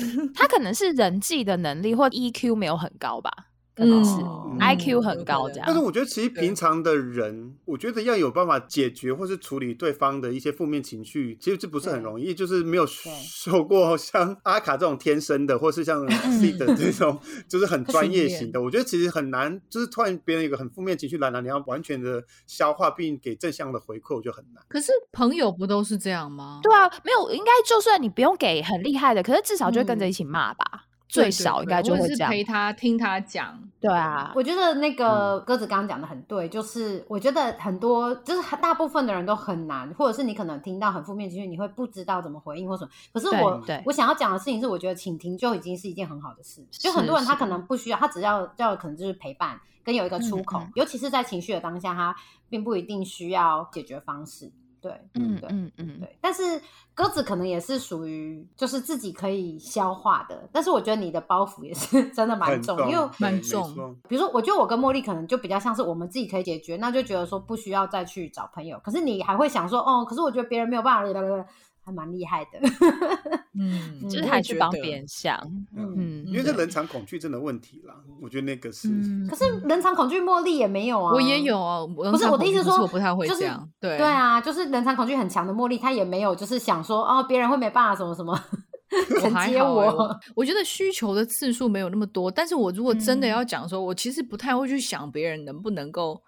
[0.34, 3.30] 他可能是人际的能力或 EQ 没有很高吧。
[3.76, 5.64] 可能是、嗯 IQ 很高这样。
[5.66, 12.34] 但是我觉得，其实平常的人，我觉得要有办法解决或是处理对方的一些负面情绪，其实这不是很容易。
[12.34, 16.08] 就是没有受过像阿卡这种天生的，或是像
[16.40, 18.62] C 的这种，就是很专业型的。
[18.62, 24.64] 我觉得其实很难，就是突然别人有一个很负面情绪来了，你要完全的消化并给正向的回馈，我觉得很难。
[24.68, 26.60] 可是朋友不都是这样吗？
[26.62, 32.30] 对啊，没有，应该就算你不用给很厉害的，可是至少就会跟着一起骂吧，最少应该就是会这样。
[32.30, 33.58] 陪他听他讲。
[33.78, 42.90] 对啊，我觉得那个鸽子刚刚讲的很对，就是我觉得很多就是大部分的人都很难，或者是你可能听到很负面情绪，你会不知道怎么回应或什么。
[43.12, 46.66] 可是我我想要讲的事情是，我觉得倾听就已经是一件很好的事。
[46.70, 52.16] 就很多人他可能不需要，他只要要可能就是陪伴跟有一个出口，嗯嗯尤其是在情绪的当下，他
[52.48, 54.50] 并不一定需要解决方式。
[54.86, 55.48] 对，嗯对。
[55.50, 56.60] 嗯嗯，对，但是
[56.94, 68.80] 鸽子可能也是属于就是自己可以消化的，但是我觉得你的包袱也是真的蛮很重，因为蛮重比如说，我觉得我跟茉莉可能就比较像是我们自己可以解决，那就觉得说不需要再去找朋友。
[68.84, 71.46] 可是你还会想说，哦，可是我觉得别人没有办法，
[71.86, 72.58] 还蛮厉害的。
[73.58, 75.38] 嗯，就是还去帮别人想，
[75.74, 78.88] 嗯，嗯，因为这人场恐惧症的问题啦，我觉得那个是。
[78.88, 81.58] 嗯，可是人场恐惧茉莉也没有啊，我也有。
[81.58, 83.66] 啊，不不是我的意思是说，我不太会就是这样。
[83.80, 88.38] 对对啊，就是人场恐惧很强的茉莉，她也没有就是想说哦，别人会没办法什么什么
[89.14, 89.96] 我承接还好欸我。
[89.96, 96.20] 我我觉得需求的次数没有那么多，但是我如果真的嗯要讲说，我其实不太会去想别人能不能够，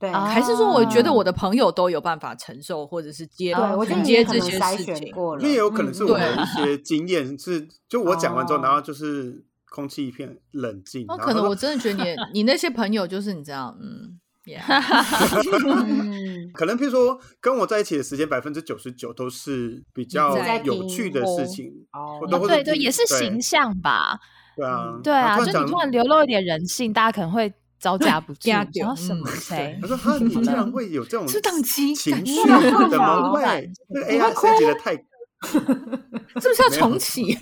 [0.00, 5.12] 对，啊还是说我觉得哦我的朋友都有办法承受，或者是接对承接这些事情。
[5.12, 11.02] 过了，因为也有可能是嗯我的一 些经验是，就我讲完之后，哦然后就是空气一片冷静。
[11.02, 14.18] 哦，然后他说可能我真的觉得你你那些朋友就是你知道，嗯
[16.54, 21.70] 可能譬如说跟我在一起的时间，百分之九十九都是比较有趣的事情。
[21.92, 24.18] 哦对对，也是形象吧，
[24.56, 33.72] 对啊，嗯对啊，就你突然流露一点人性，大家可能会招架不住，吓然后什么嗯谁他说：“哈，你竟然会有这种是档情绪觉到怎么会老板？
[33.92, 34.94] 这个 AI 升级的太
[35.50, 37.36] 是不是要重启、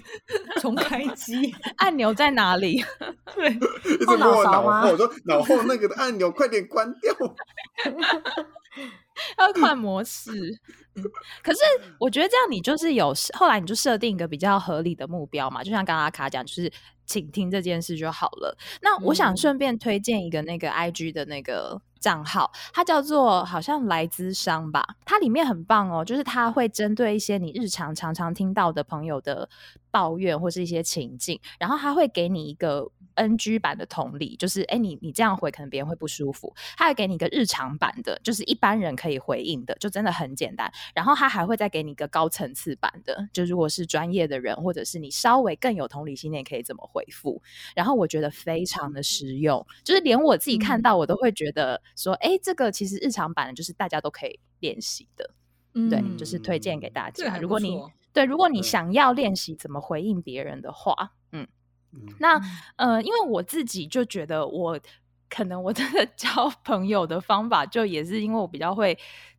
[0.60, 1.52] 重开机？
[1.78, 2.76] 按钮在哪里？
[3.84, 7.12] 一直后脑摸我脑勺吗后，我说脑后那个按钮快点关掉。
[9.38, 10.30] 要换模式。
[10.94, 11.02] 嗯，
[11.42, 11.60] 可是
[11.98, 16.70] 我觉得这样你就是有后来你就设定一个比较合理的目标嘛，就像刚刚阿卡讲，就是
[17.06, 18.56] 请听这件事就好了。
[18.82, 29.48] 那我想嗯顺便推荐一个那个 IG 的那个账号，它叫做好像来资商吧，它里面很棒哦，就是它会针对一些你日常常常听到的朋友的
[29.92, 40.70] 抱怨或是一些情境，然后它会给你一个 NG 版的同理，就是哎，你你这样回可能别人会不舒服，他会给你一个日常版的，就是一般人可以回应的，就真的很简单。
[40.94, 47.42] 然后他还会再给你一个高层次版的，就如果是专业的人，或者是你稍微更有同理心，你也可以怎么回复。
[47.74, 55.30] 然后我觉得非常的实用，就是连我自己看到我都会觉得说，哎、这个其实日常版的就是大家都可以练习的。
[55.74, 57.36] 嗯对，嗯就是推荐给大家。
[57.38, 57.78] 如果你
[58.12, 61.12] 对，如果你想要练习怎么回应别人的话，
[62.18, 62.40] 那
[62.76, 64.78] 呃，因为我自己就觉得我
[65.28, 68.98] 可能我真的 交朋友的方法，就也是因为我比较会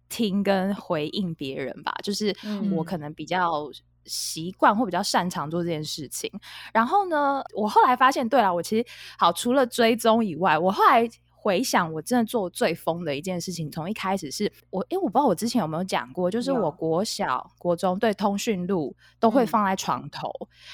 [0.09, 2.35] 听跟回应别人吧，就是
[2.71, 3.69] 我嗯可能比较。
[4.05, 6.31] 习惯或比较擅长做这件事情，
[6.73, 8.83] 然后呢，我后来发现，对了，我其实
[9.19, 11.07] 好除了追踪以外，我后来
[11.41, 20.29] 回想，我真的做最疯的一件事情，从一开始是我，因为我不知道我之前有没有讲过，就是我国小、国中对通讯录都会嗯放在床头，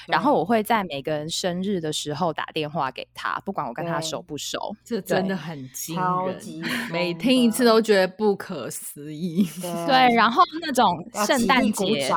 [0.08, 4.74] 然后我会在每个人生日的时候打电话给他，不管我跟他熟不熟。
[4.84, 6.36] 这真的很惊人
[6.90, 9.46] 每听一次都觉得不可思议。
[9.62, 10.84] 对，然后那种
[11.26, 12.10] 圣诞节，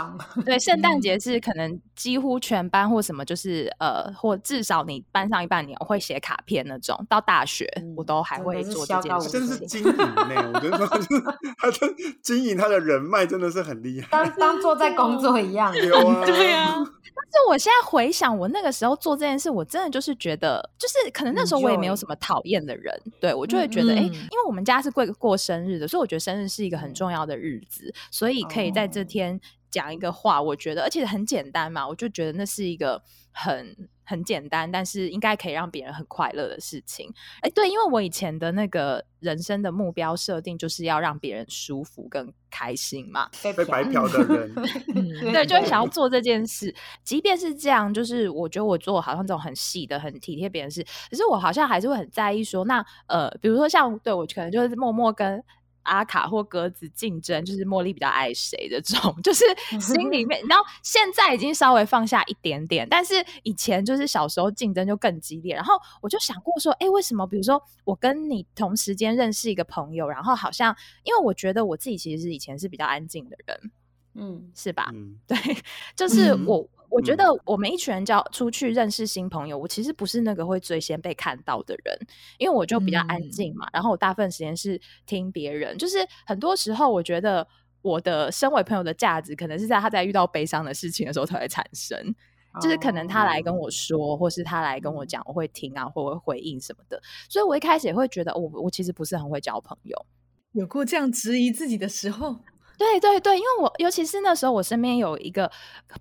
[0.43, 7.05] 对，圣诞嗯节是可能几乎全班或什么，就是呃，或至少你班上一半你会写卡片那种。
[7.07, 9.65] 到大学我嗯都还 真的是会做这孝道件事他真的是。
[9.67, 11.21] 经营呢，我觉得说就是
[11.57, 14.07] 他的经营他的人脉真的是很厉害。
[14.11, 15.71] 当当做在工作一样。
[15.73, 24.13] 对啊，但是我现在回想，我那个时候做这件事，我真的就是觉得，就是可能那时候我也没有什么讨厌的人，对我就会觉得，哎、嗯。
[24.13, 29.05] 因为我们家是过过生日的，所以我觉得生日是一个很重要的日子，所以可以在这哦。
[29.09, 29.39] 天
[29.71, 33.75] 讲一个话，我觉得而且很简单嘛，我就觉得那是一个很
[34.09, 37.13] 很简单，但是应该可以让别人很快乐的事情。
[37.41, 44.51] 哎，对，因为我以前的那个人生的目标设定就是要让别人舒服跟开心嘛，被白嫖的人，
[44.95, 46.73] 嗯对，就会想要做这件事。
[47.03, 55.43] 即便是这样，就是我觉得我做好像这种很细的、很体贴别人的事，可是我好像还是会很在意说，那呃，比如说像对我可能就是默默跟。
[55.89, 59.43] 阿卡或鸽子竞争，就是茉莉比较爱谁这种，就是
[59.79, 65.55] 心里面，然后现在已经稍微放下一点点，但是以前就是小时候竞争就更激烈。
[65.55, 67.25] 然后我就想过说，哎，为什么？
[67.25, 73.71] 比如说我跟你同时间认识一个朋友，然后好像因为我觉得我自己其实是以前是比较安静的人，
[74.15, 74.89] 嗯，是吧？
[74.93, 75.37] 嗯，对，
[75.95, 76.45] 就是嗯
[76.89, 81.97] 我，觉嗯得我们一群人交出去认识新朋友，我其实不是那个会最先被看到的人，
[82.37, 87.47] 因为我就比较安嗯静嘛，然后我大部分时间是听别人，就是很多时候我觉得
[87.81, 92.15] 我的身为朋友的价值，可能是在他在遇到悲伤的事情的时候才会产生。
[92.59, 96.99] 就是可能他来跟我说，或是他来跟我讲，我会听啊，或会回应什么的。
[97.29, 100.05] 所以我一开始也会觉得，我我其实不是很会交朋友。
[100.53, 102.37] 有过这样质疑自己的时候，
[102.79, 105.51] 对对对，因为我尤其是那时候，我身边有一个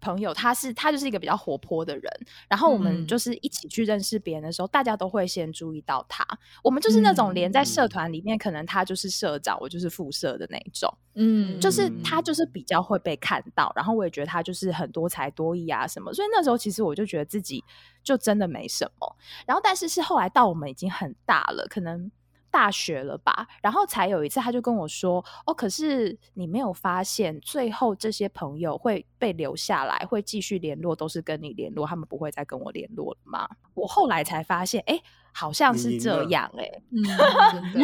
[0.01, 2.05] 朋友，他是他就是一个比较活泼的人，
[2.49, 6.25] 然后我们嗯就是一起去认识别人的时候，大家都会先注意到他。
[6.63, 17.65] 我们就是那种连在社嗯团里面，可能他就是社长，我就是副社的那一种，嗯就是他嗯就是比较会被看到，然后我也觉得他就是很多才多艺啊什么，所以那时候其实我就觉得自己
[18.05, 19.17] 就真的没什么。
[19.47, 22.11] 然后但是是后来到我们已经很大了，可能。
[22.51, 35.01] 大学了吧，然后才有一次，他就跟我说：“哦，可是你没有发现，最后这些朋友会被留下来，会继续联络，都是跟你联络，他们不会再跟我联络了吗？”我后来才发现，哎，
[35.39, 36.99] 好像是这样、哎，嗯，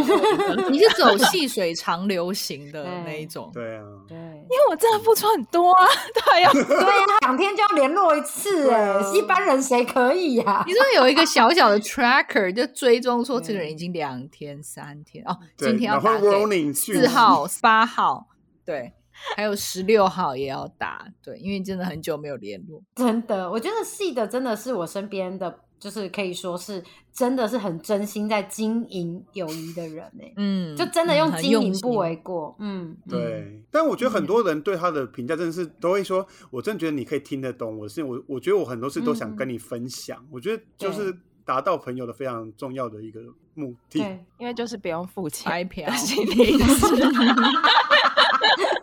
[0.49, 5.87] 真的，你是走细水长流型的那一种，对啊，对，因为我真的付出很多啊，
[6.27, 10.73] 对呀、对呀，两天就要联络一次，哎一般人谁可以呀你？
[10.75, 18.27] 说有一个小小的 tracker 就追踪说这个人已经两天、三天哦，今天要打给四号、八号，
[18.67, 18.93] 对，
[19.37, 22.83] 还有十六号也要打，对，因为真的很久没有联络。
[22.97, 26.83] 真的，我觉得细的真的是我身边的，就是可以说是
[27.13, 43.21] 真的是很真心在经营友谊的人哎，嗯，就真的用经营不为过，嗯，对，但我觉得很多人对他的评价真的是都会说，我真的觉得你可以听得懂我的事情，我我觉得我很多事都想跟你分享，我觉得就是达到朋友的非常重要的一个
[43.55, 43.99] 目的。
[44.01, 46.87] 对， 因为就是不用付钱白嫖 心理师。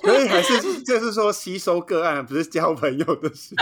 [0.04, 3.54] 所以还是就是说吸收个案，不是交朋友的事。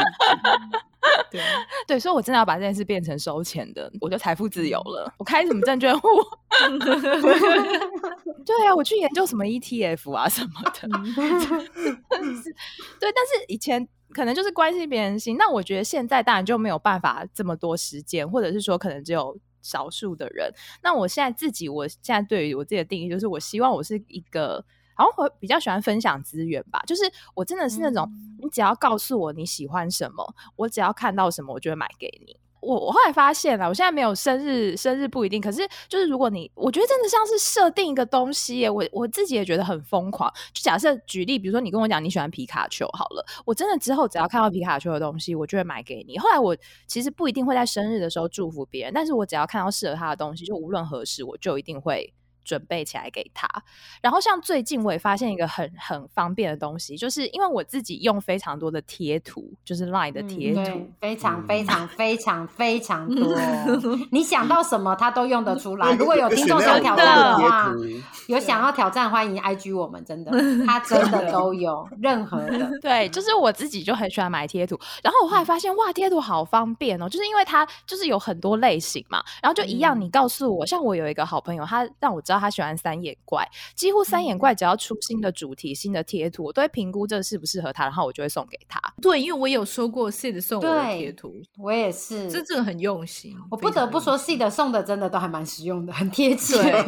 [1.31, 1.41] 对，
[1.87, 5.13] 对，所以我真的要把这件事变成收钱的，我就财富自由了。
[5.17, 6.07] 我开什么证券户？
[8.45, 10.71] 对啊，我去研究什么 ETF 啊什么的。
[10.73, 12.55] 是
[12.99, 20.51] 对，但是以前可能就是关心别人心，那我觉得现在当然就没有办法这么多时间，或者是说可能只有少数的人。
[20.81, 24.65] 那我现在自己，我现在对于我自己的定义就是，我希望我是一个。
[24.99, 28.05] 好像会比较喜欢分享资源吧，就是我真的是那种，
[28.37, 32.35] 你只要告诉我你喜欢什么，我只要看到什么，我就会买给你。
[32.61, 35.39] 我我后来发现了，我现在没有生日，生日不一定。
[35.39, 40.29] 可是就是如果你，我觉得真的像是设定一个东西耶，我我自己也觉得很疯狂。
[40.51, 46.17] 就假设举例，比如说你跟我讲你喜欢皮卡丘好了，我真的之后只要看到皮卡丘的东西，我就会买给你。
[46.17, 46.53] 后来我
[46.85, 52.13] 其实不一定会在生日的时候祝福别人，但是我只要看到适合他的东西，就无论何时，我就一定会。
[52.49, 53.47] 准备起来给他，
[54.01, 63.35] 然后像最近我也发现一个很很方便的东西，就是因为我自己用非常多的贴图，就是 Line 的嗯贴图，对，非常嗯非常非常非常 多，
[64.11, 65.93] 你想到什么他都用得出来。
[65.93, 67.71] 如果有听众想挑战的话，
[68.27, 70.31] 有想要挑战，欢迎 IG 我们，真的，
[70.65, 72.71] 他真的都有，任何的。
[72.81, 88.79] 对，就是我自己就很喜欢买贴图，然后我后来发现哇，贴图好方便哦，就是因为它就是有很多类型嘛，然后就一样，嗯你告诉我，像我有一个好朋友，他让我知道他喜欢三眼怪，几乎三眼怪只要出新的主题、新的贴图，我都会评估这适不适合他，然后我就会送给他。
[89.01, 93.35] 对，因为我有收过 Sid 送我的对贴图，我也是，这这个很用心。
[93.51, 96.61] 我不得不说，C 的送的真的都还蛮实用的，很贴切。
[96.61, 96.81] 对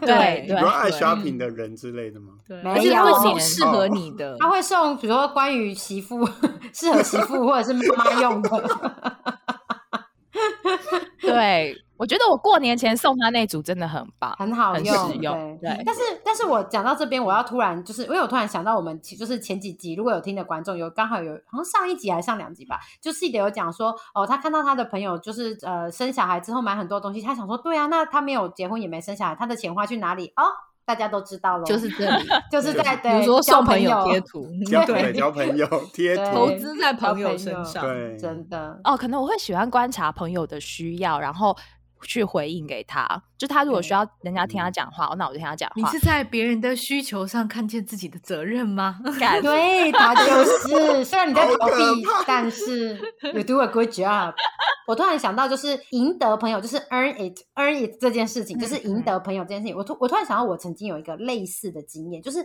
[0.00, 2.34] 对对有爱对 shopping 的人之类的吗？
[2.46, 4.36] 对，没而且他会有送适合你的。
[4.38, 6.26] 他会送，比如说关于媳妇
[6.72, 8.50] 适合媳妇或者是妈妈用的。
[11.20, 15.58] 对，我觉得我过年前送他那组真的很棒，很很好用，实用。
[15.60, 15.74] 对。
[15.74, 30.32] 对，但是，但是我讲到这边，我要突然就是，因为我突然想到，我们就是前几集如果有听的观众有刚好有好像上一集还是上两集吧，就记得有讲说，哦，他看到他的朋友就是呃生小孩之后买很多东西，他想说，对啊，那他没有结婚也没生小孩，他的钱花去哪里？
[30.36, 30.42] 哦，
[30.86, 41.54] 大家都知道了，就是这里， 就是在比如说送朋交朋友 贴图，交对对交朋友贴图投，资在朋友交朋友身上，对，真的哦，可能我会喜欢观察朋友的需要，然后
[42.02, 43.20] 去回应给他。
[43.36, 46.06] 就他如果需要人家听他讲话，那我就听他讲话你是。
[46.06, 49.00] 在别人的需求上看见自己的责任吗？
[49.42, 52.96] 对他就是，虽然你在逃避，但是
[53.34, 54.32] you do a good job。
[54.86, 59.76] 我突然想到，就是赢得朋友，就是 earn it earn it 这件事情，就是赢得朋友这件事情。
[59.76, 62.38] 我突我突然想到，我曾经有一个类似的经验，就是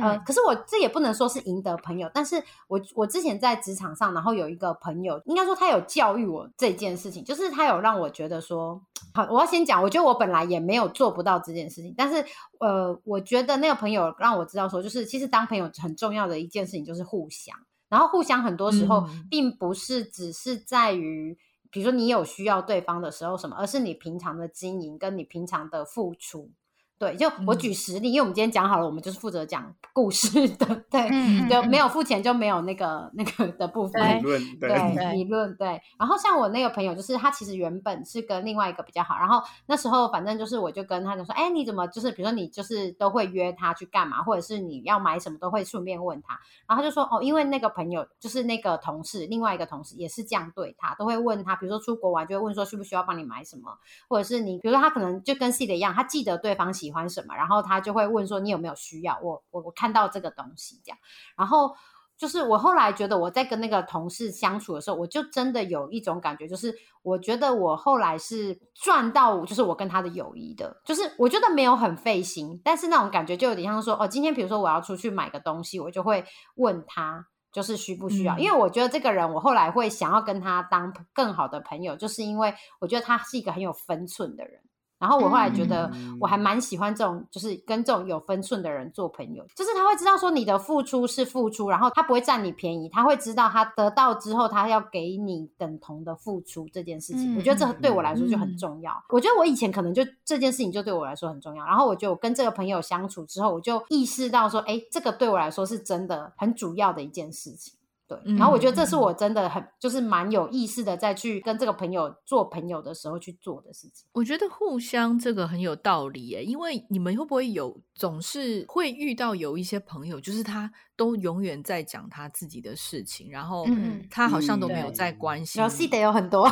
[0.00, 8.80] 呃，可是我这也不能说是赢得朋友，但是我我之前在职场上，然后有一个朋友，应该说他有教育我这件事情，就是他有让我觉得说，
[9.12, 12.24] 好，我要先讲，我觉得我本来也没有做不到这件事情，但是
[12.60, 17.56] 呃，我觉得那个朋友让我知道说，就是其实当朋友很重要的一件事情就是互相。
[17.88, 21.38] 然后互相很多时候并不是只是在于，
[21.70, 26.50] 比如说你有需要对方的时候什么，而是你平常的经营跟你平常的付出。
[26.98, 31.08] 对，就我举实例，因为我们今天讲好了，我们就是负责讲故事的， 对，
[31.48, 35.80] 就，没有付钱就没有那个那个的部分理论，对，理论对。
[35.96, 53.78] 然后像我那个朋友，就是他其实原本是跟另外一个比较好，然后那时候反正就是我就跟他就说，哎，你怎么就是比如说你就是都会约他去干嘛，或者是你要买什么都会顺便问他，然后他就说，哦，因为那个朋友就是那个同事，另外一个同事也是这样对他，都会问他，比如说出国玩就会问说需不需要帮你买什么，
[54.08, 56.87] 或者是你比如说他可能就跟 C 的一样，他记得对方喜。
[56.88, 60.98] 喜欢什么，然后他就会问说：“你有没有需要？”我我我看到这个东西这样，
[61.36, 61.74] 然后
[62.16, 76.24] 就是我后来觉得我在跟那个同事相处的时候，我就真的有一种感觉，就是我觉得我后来是赚到，就是我跟他的友谊的，就是我觉得没有很费心，但是那种感觉就有点像说：“哦，今天比如说我要出去买个东西，我就会
[76.56, 78.36] 问他，就是需不需要？
[78.38, 84.60] 因为我觉得这个人，我后来会想要跟他当更好的朋友，就是因为我觉得他是一个很有分寸的人。”
[84.98, 85.90] 然后我后来觉得，
[86.20, 89.44] 我还蛮喜欢这种，就是跟这种有分寸的人做朋友。
[89.54, 97.36] 就是他会知道说你的付出是付出，然后他不会占你便宜，他会知道他得到之后，他要给你等同的付出这件事情。
[97.36, 98.92] 我觉得这对我来说就很重要。
[99.10, 101.64] 我觉得我以前可能就这件事情就对我来说很重要。
[101.64, 107.77] 然后我就跟这个朋友相处之后，我就意识到说，哎，这个对我来说是真的很主要的一件事情。
[108.08, 114.08] 对，然后我觉得这是我真的很就是蛮有意思的，在去跟这个朋友做朋友的时候去做的事情。
[114.12, 123.66] 我觉得互相这个很有道理耶，因为你们会不会有总是会遇到有一些朋友，就是他都永远在讲他自己的事情，然后
[124.10, 125.62] 他好像都没有在关心。
[125.62, 126.50] 游戏得有很多。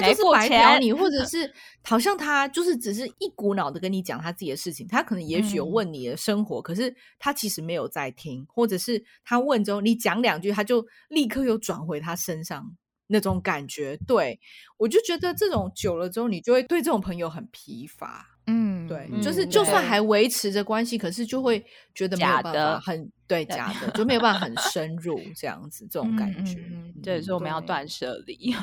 [0.00, 4.86] 他就是白嫖你，或者是好像他就是只是一股脑的跟你讲他自己的事情。
[4.88, 12.70] 他可能也许有问你的生活，可是他其实没有在听，或者是他问之后你讲两句，他就立刻又转回他身上
[13.08, 13.96] 那种感觉。
[14.06, 14.38] 对
[14.76, 18.24] 我就觉得这种久了之后，你就会对这种朋友很疲乏。
[18.50, 21.62] 嗯，对，就是就算还维持着关系，可是就会
[21.94, 26.58] 觉得没有办法很对假的，就没有办法很 深入这样子，这种感觉。
[27.02, 28.54] 对，所以我们要断舍离。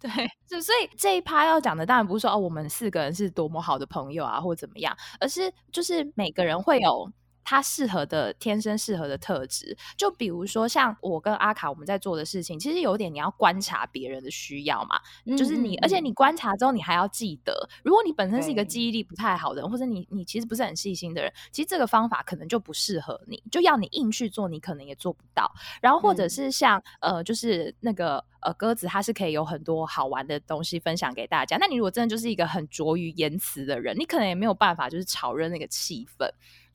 [0.00, 0.10] 对，
[0.48, 7.12] 就所以这一趴要讲的，当然不是说哦，我们四个人是多么好的朋友啊，或怎么样，而是就是每个人会有。
[7.48, 15.00] 他适合的天生适合的特质，就比如说像我跟阿卡我们在做的事情，其实有点你要观察别人的需要嘛，
[15.34, 25.50] 就是你，而且你观察之后你还要记得，如果你本身是一个记忆力不太好的人，或者你你其实不是很细心的人，其实这个方法可能就不适合你，就要你硬去做，你可能也做不到。
[25.80, 31.56] 然后或者是像呃，就是那个呃鸽子，它是可以有很多好玩的东西分享给大家。
[31.58, 36.28] 那你如果真的就是一个很拙于言辞的人，你可能也没有办法就是炒热那个气氛。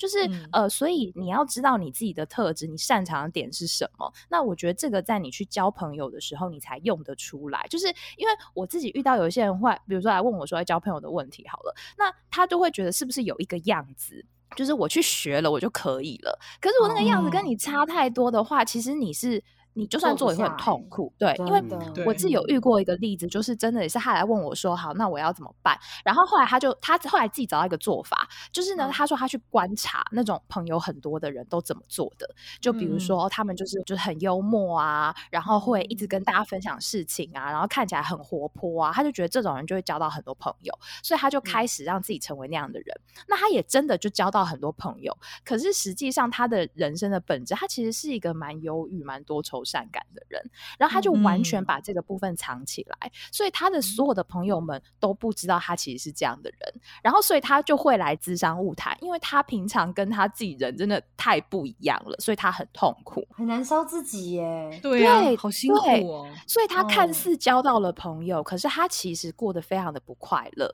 [0.03, 4.11] 就是呃，所以你要知道你自己的特质，你擅长的点是什么。
[4.29, 7.65] 那我觉得这个在你去交朋友的时候，你才用得出来。
[7.69, 7.87] 就是
[8.17, 14.25] 因为我自己遇到有一些人会，比如说来问我说要交朋友的问题，好了，那他就会觉得是不是有一个样子，
[14.57, 16.37] 就是我去学了我就可以了。
[16.59, 19.41] 可是我那个样子跟你差太多的话，其实你是。
[19.73, 21.63] 你就算做也会很痛苦，对，因为
[22.05, 32.29] 我自己有遇过一个例子，就是真的也是他来问我说：“好，那我要怎么办？”然后后来他就他后来自己找到一个做法，就是呢，他说他去观察那种朋友很多的人都怎么做的，
[32.61, 40.71] 就比如说他们就是就是很幽默啊，然后会一直跟大家分享事情啊，然后看起来很活泼啊，他就觉得这种人就会交到很多朋友，
[41.01, 42.95] 所以他就开始让自己成为那样的人。
[43.27, 49.62] 那他也真的就交到很多朋友，可是实际上他的人生的本质，他其实是一个蛮忧郁、蛮多愁。
[49.63, 50.41] 善感的人，
[50.77, 70.73] 然后他就完全把这个部分藏起来，所以他的所有的朋友们都不知道他其实是这样的人，然后所以他就会来智商误谈，因为他平常跟他自己人真的太不一样了，所以他很痛苦，很难受自己耶，对啊，好辛苦哦，所以他看似交到了朋友，可是他其实过得非常的不快乐。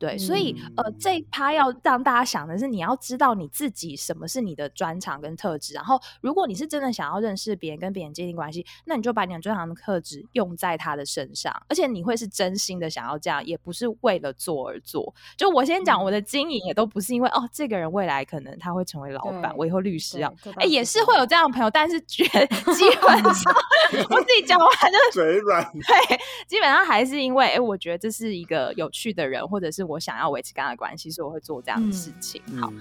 [0.00, 5.74] 对，所以呃，嗯这一趴要让大家想的是，你要知道你自己什么是你的专长跟特质。
[5.74, 15.14] 然后，如果你是真的想要认识别人、跟别人建立关系，那你就把你的专长的特质用在他的身上，而且你会是真心的想要这样，也不是为了做而做。
[15.36, 23.54] 就我先讲，嗯我的经营也都不是因为哦，这个人未来可能他会成为老板，我以后律师要对这倒哎，也是是会有这样的朋友，但是 绝基本上
[24.10, 32.40] 我自己讲完就嘴软， 对，基本上还是因为，哎、我觉得这是一个有趣的人，或者是我想要维持跟他的关系，所以我会做这样的事情。
[32.60, 32.72] 好，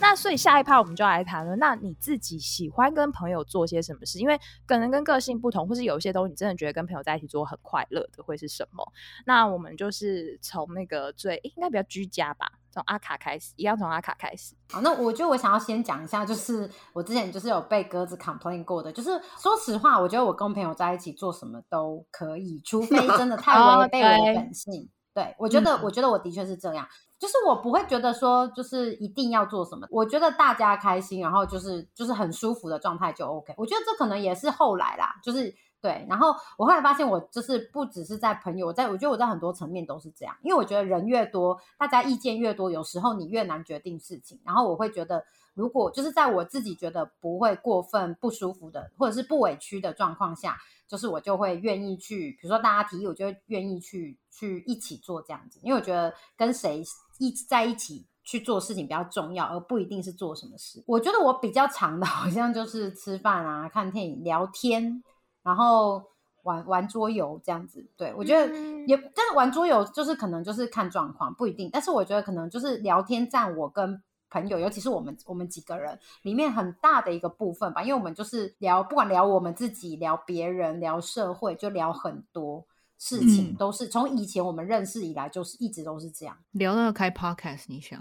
[0.00, 4.18] 那所以下一趴我们就来谈论，那你自己喜欢跟朋友做些什么事？
[4.18, 8.92] 因为可能跟个性不同，或是有一些东西你真的觉得跟朋友在一起做很快乐的会是什么？
[9.26, 14.54] 那我们就是从那个最诶应该比较居家吧，从阿卡开始，一样从阿卡开始。
[14.70, 24.88] 好，那我觉得我想要先讲一下，就是我之前就是有被鸽子 complain 过的，就是说实话，我觉得我跟朋友在一起做什么都可以，除非真的太哦 违背我对的本性。
[25.14, 26.86] 对，我觉得，嗯我觉得我的确是这样，
[27.18, 29.86] 就是我不会觉得说，就是一定要做什么。
[29.90, 33.54] 我觉得大家开心，然后就是就是很舒服的状态就 OK。
[33.56, 36.06] 我觉得这可能也是后来啦，就是对。
[36.08, 44.40] 然后我后来发现，我就是不只是在朋友，我在我觉得我在很多层面都是这样，因为我觉得人越多，大家意见越多，有时候你越难决定事情。
[44.44, 50.56] 然后我会觉得，如果就是在我自己觉得不会过分不舒服的，或者是不委屈的状况下，
[50.86, 56.82] 就是我就会愿意去，比如说大家提议，我就会愿意去去一起做这样子，因为我觉得跟谁
[57.18, 60.82] 一在一起去做事情比较重要，而不一定是做什么事。
[60.86, 65.02] 我觉得我比较长的 好像就是吃饭啊、看电影、聊天，
[65.42, 66.02] 然后
[66.42, 67.86] 玩玩桌游这样子。
[67.96, 71.68] 对我觉得嗯也，但是玩桌游就是可能就是看状况，不一定。
[71.72, 82.66] 但是我觉得可能就是聊天占我跟朋友，尤其是我们我们几个人里面很大的一个部分吧，因为我们就是聊，不管聊我们自己，聊别人，聊社会，就聊很多
[82.98, 87.98] 事情，嗯都是从以前我们认识以来，就是一直都是这样聊到开 podcast，你想？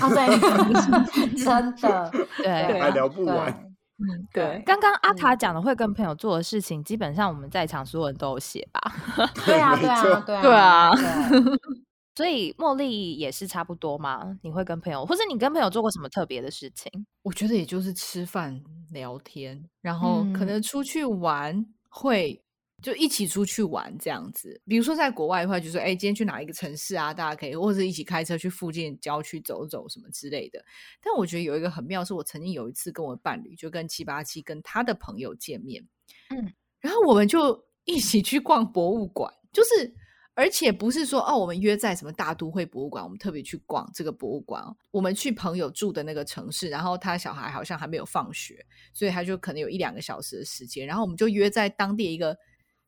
[0.00, 2.10] 啊，对， 真的，
[2.42, 3.66] 对还聊不对完。
[4.02, 8.80] 嗯，对刚刚阿卡嗯讲的会跟朋友做的事情，基本上我们在场所有人都有写吧。
[9.44, 11.52] 对啊，没对啊，错对啊，对啊对
[12.16, 14.36] 所以茉莉也是差不多吗？
[14.42, 16.90] 你会跟朋友，或是你跟朋友做过什么特别的事情？
[17.22, 18.58] 我觉得也就是吃饭
[18.90, 22.42] 聊天，然后可嗯能出去玩会。
[22.82, 27.12] 就一起出去玩这样子，比如说在国外的话，就说哎，今天去哪一个城市啊？
[27.12, 30.64] 大家可以或者一起开车去附近郊区走走什么之类的。
[31.02, 35.86] 但我觉得有一个很妙，是我曾经有一次跟我伴侣，就跟七八七跟他的朋友见面，
[36.30, 39.94] 嗯，然后我们就一起去逛博物馆，就是
[40.34, 44.74] 而且不是说哦，我们约在什么大都会博物馆，我们特别去逛这个博物馆哦。
[44.90, 48.64] 我们去朋友住的那个城市，然后他小孩好像还没有放学，
[48.94, 52.34] 所以他就可能有一两个小时的时间，然后我们就约在当地一个。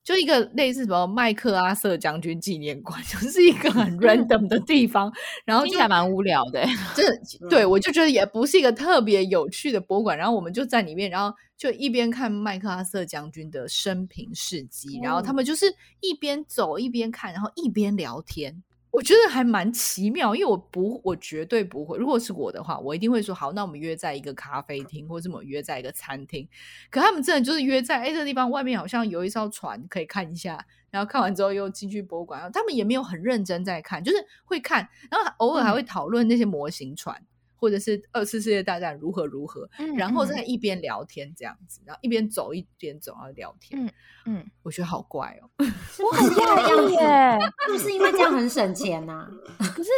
[0.05, 5.13] 就一个类似什么麦克阿瑟将军纪念馆， 就是一个很 random 的地方，
[5.45, 6.69] 然后就还蛮无聊的欸。
[6.95, 15.67] 这对我就觉得也不是一个特别有趣的博物馆，然后我们就在里面，然后就一边看麦克阿瑟将军的生平事迹，然后他们就是
[16.01, 18.63] 一边走一边看，然后一边聊天。
[18.93, 21.97] 我觉得还蛮奇妙，因为我不，我绝对不会。
[21.97, 26.47] 如果是我的话，我一定会说好，那我们约在一个咖啡厅，或者我们约在一个餐厅。
[26.91, 32.53] 可他们真的就是约在哎，这个地方外面好像有一艘船可以看一下，然后看完之后又进去博物馆。
[32.53, 37.19] 他们也没有很认真在看，就是会看，然后偶尔还会讨论那些模型船。
[37.63, 43.87] 或者是二次世界大战如何如何，嗯然后嗯再一边聊天这样子，然后一边走一边走，然后聊天。
[43.87, 43.91] 嗯
[44.27, 45.47] 嗯，我觉得好怪哦。
[46.03, 49.29] 我很讶异耶，是不是因为这样很省钱 呐？
[49.59, 49.91] 可是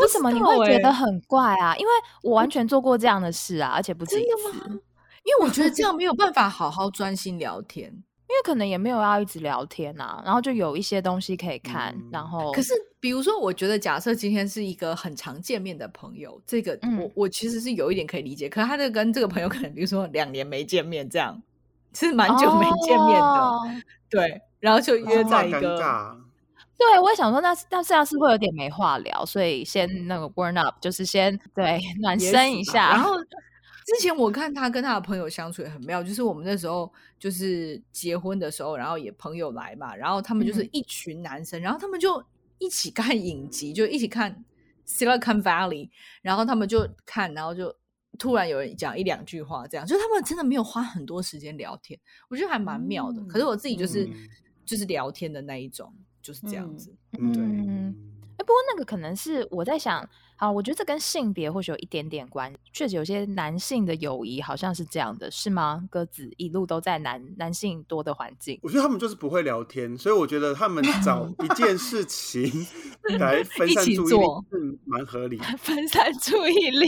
[0.00, 1.74] 为什么你会觉得很怪啊？
[1.76, 1.90] 因为
[2.22, 4.80] 我完全做过这样的事啊，而且不止一次。
[5.24, 8.04] 因为我觉得这样没有办法好好专心聊天。
[8.28, 18.48] 因为可能也没有要一直聊天啊，然后就有一些东西可以看，嗯然后可是，比如说，我觉得假设今天是一个很常见面的朋友，这个嗯我我其实是有一点可以理解。
[18.48, 21.42] 可是他的跟这个朋友可能，比如说两年没见面，这样
[21.94, 23.66] 是蛮久没见面的，哦
[24.08, 24.42] 对。
[24.60, 26.16] 然后就约在一个尬。
[26.76, 33.14] 对，我也想说那，那这样是会有点没话聊，所以先那个 burn up，就是先对暖身一下，然后
[33.88, 42.22] 之前我看他跟他的朋友相处也很妙，就是我们那时候就是结婚的时候，然后也朋友来嘛，然后他们就是嗯一群男生，然后他们就
[42.58, 44.44] 一起看影集，就一起看
[44.86, 45.88] Silicon Valley，
[46.20, 47.74] 然后他们就看，然后就
[48.18, 53.22] 突然有人讲一两句话，这样，就他们真的没有花很多时间聊天，我觉得还蛮妙的。
[53.24, 54.28] 可是我自己就是、嗯
[54.68, 56.94] 就是聊天的那一种，就是这样子。
[57.12, 57.96] 对，嗯，
[58.36, 60.08] 哎，不不过那个可能是我在想，
[60.38, 62.56] 好，我觉得这跟性别或许有一点点关系。
[62.72, 65.82] 确实，有些男性的友谊好像是这样的，是吗？
[65.90, 72.66] 鸽子一路都在男男性多的环境，我觉得他们就是不会聊天，所以我觉得他们找一件事情
[73.18, 75.44] 来分散一起注意力做是蛮合理的。
[75.58, 76.86] 分散注意力。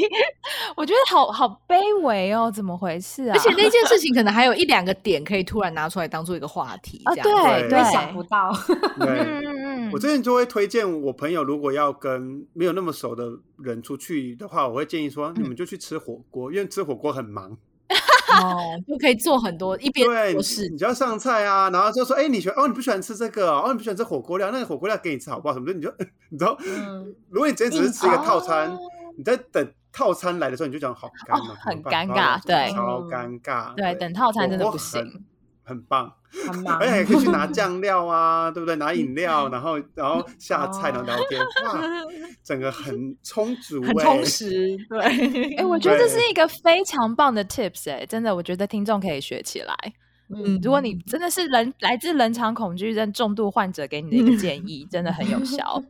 [0.76, 3.34] 我觉得好好卑微哦，怎么回事啊？
[3.34, 8.52] 而且那件事情可能还有一两个点可以突然拿出来当做一个话题，啊这样子对对想不到。
[9.00, 9.59] 对，嗯
[9.92, 17.56] 我之前就会推荐我朋友，如果要跟没有那么熟的人出去的话，我会建议说，你们就去吃火锅，因为吃火锅很忙。
[18.40, 18.56] 哦，
[18.86, 25.54] 就可以做很多一边对，做事你就要上菜啊，然后就说，哎、你喜欢哦，你不喜欢吃这个哦，哦你不喜欢吃火锅料，那个火锅料给你吃好不好？
[25.54, 25.92] 什么的，你就
[26.30, 28.78] 你知道，嗯，如果你今天只是吃一个套餐，哦
[29.16, 35.24] 你在等套餐来的时候，你就讲好干哦，很尴尬对超尴尬，对，等套餐真的不行。
[35.70, 35.76] 很
[36.52, 36.90] 很棒， 而且。
[36.90, 38.76] 还可以去拿酱料啊， 对不对？
[38.76, 41.80] 拿饮料，然后然后下菜，然后聊天，哇，
[42.44, 49.74] 整个很充足、欸，很充实，对，哎、我觉得这是一个非常棒的 tips 哎、真的，我觉得听众可以学起来。
[50.32, 55.82] 嗯，如果你真的是人来自人场恐惧症重度患者给你的一个建议，真的很有效。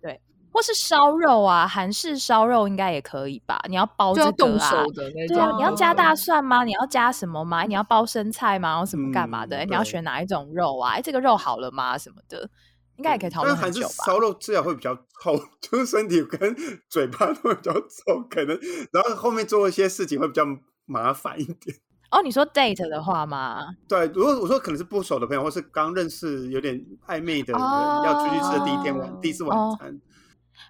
[0.00, 0.20] 对，
[0.52, 3.58] 或是烧肉啊，韩式烧肉应该也可以吧？
[3.68, 4.92] 你要包这个啊手。
[4.92, 6.62] 的那对啊，你要加大蒜吗？
[6.64, 7.62] 你要加什么吗？
[7.64, 8.84] 你要包生菜吗？
[8.84, 9.64] 什么干嘛的？
[9.64, 10.92] 你要对选哪一种肉啊？
[10.92, 11.96] 哎，这个肉好了吗？
[11.96, 12.48] 什么的，
[12.96, 14.04] 应该也可以讨论很久吧？
[14.04, 16.54] 烧肉至少会比较臭， 就是身体跟
[16.90, 18.58] 嘴巴都会比较臭，可能
[18.92, 20.44] 然后后面做一些事情会比较
[20.84, 21.76] 麻烦一点。
[22.12, 23.68] 哦，你说 date 的话吗？
[23.88, 29.98] 对，如果我说可能是不熟的朋友，或是刚认识有点暧昧的人，哦要出去吃的第一天晚、第一次晚哦餐，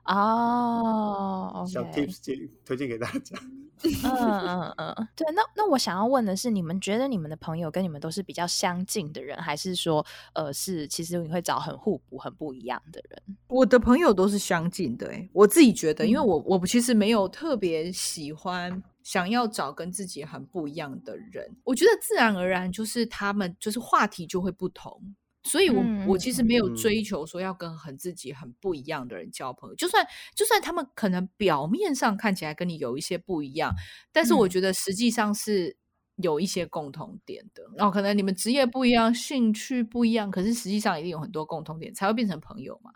[0.04, 3.38] 哦小，OK，tips 介推荐给大家。
[3.82, 13.36] 嗯嗯嗯，对，那那我想要问的是，你们觉得你们的朋友跟你们都是比较相近的人，还是说，呃，是其实你会找很互补、很不一样的人？
[13.48, 25.02] 我的朋友都是相近的、欸，我自己觉得，因为嗯我我其实没有特别喜欢想要找跟自己很不一样的人，我觉得自然而然就是他们就是话题就会不同。
[25.44, 25.76] 所以我，
[26.06, 33.74] 我嗯其实没有嗯追求说要跟很自己很不一样的人交朋友，就算就算他们可能表面上看起来跟你有一些不一样，
[34.12, 35.76] 但是我嗯觉得实际上是
[36.16, 37.64] 有一些共同点的。
[37.76, 42.92] 然后可能你们职业不一样，兴趣不一样，可是实际上一定有很多共同点，才会变成朋友嘛。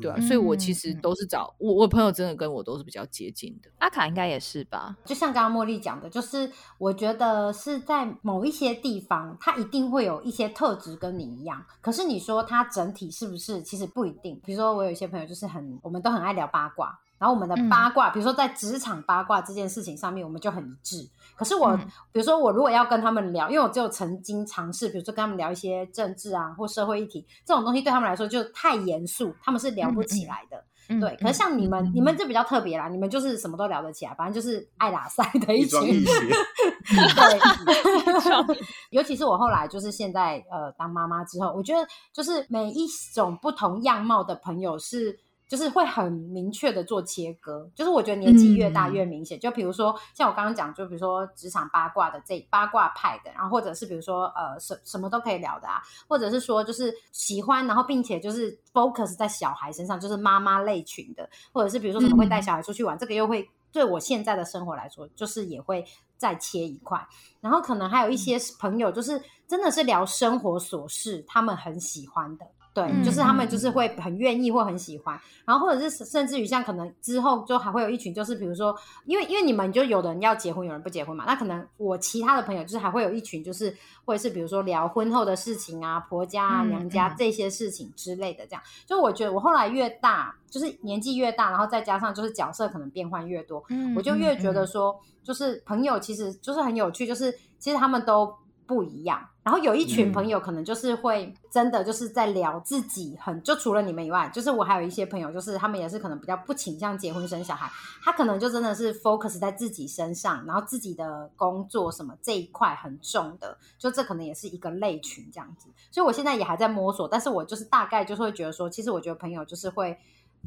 [0.00, 3.70] 对啊，嗯所以我其实都是找我，我朋友真的跟我都是比较接近的。
[3.78, 4.96] 阿卡应该也是吧？
[5.04, 11.64] 就像刚刚茉莉讲的，就是我觉得是在某一些地方，他一定会有一些特质跟你一样。
[11.80, 14.40] 可是你说他整体是不是，其实不一定。
[14.44, 21.08] 比如说我有一些朋友就是很，我们都很爱聊八卦，然后我们的嗯八卦，比如说在职场八卦这件事情上面，我们就很一致。
[21.36, 21.78] 可是我，嗯
[22.12, 30.56] 比如说我如果要跟他们聊，因为我只有曾经尝试，比如说跟他们聊一些政治啊或社会议题这种东西，对他们来说就太严肃，他们是聊不起来的。
[30.88, 36.04] 嗯对，可是像你们，你们就比较特别啦，你们就是什么都聊得起来，反正就是爱打赛的一群一。
[36.04, 36.12] 谐，
[37.16, 38.58] 对，
[38.90, 45.18] 尤其是我后来就是现在呃当妈妈之后，我觉得就是每一种不同样貌的朋友是。
[45.54, 49.38] 就是会很明确的做切割，就是我觉得年纪越大嗯越明显。
[49.38, 65.84] 就比如说像我刚刚讲，就比如说职场八卦的这八卦派的，然后或者是比如说呃什什么都可以聊的啊，或者是说就是喜欢，然后并且就是 focus 在小孩身上，就是妈妈类群的，或者是比如说什么会带小孩出去玩，这个又会对我现在的生活来说，就是也会
[66.18, 67.06] 再切一块。
[67.40, 72.44] 然后可能还有一些朋友，就是真的是聊生活琐事，他们很喜欢的。
[72.74, 78.74] 对，嗯就是他们就是会很愿意或很喜欢，然后或者是甚至于像可能之后就还会有一群，就是比如说，
[79.06, 83.72] 因为因为你们就有的人要结婚，有人不结婚嘛，那可能我其他的朋友就是还会有一群，就是
[84.04, 87.14] 或者是比如说聊婚后的事情啊，婆家啊、嗯娘家嗯。
[87.16, 88.62] 这些事情之类的，这样。
[88.84, 94.66] 就我觉得我后来越大，就是年纪越大，然后再加上就是角色可能变换越多，嗯我就越觉得嗯。
[94.66, 98.34] 说，就是朋友其实就是很有趣，就是其实他们都
[98.66, 99.28] 不一样。
[99.42, 107.70] 然后有一群嗯朋友可能就是会真的就是在聊自己很，就除了你们以外，就是我还有一些朋友，就是他们也是可能比较不倾向结婚生小孩，
[108.02, 115.68] 他可能就真的是 focus 在自己身上，然后自己的工作什么这一块很重的，就这可能也是一个类群这样子。
[115.90, 119.98] 所以我现在也还在摸索，但是我就是大概就是会觉得说，其实我觉得朋友就是会。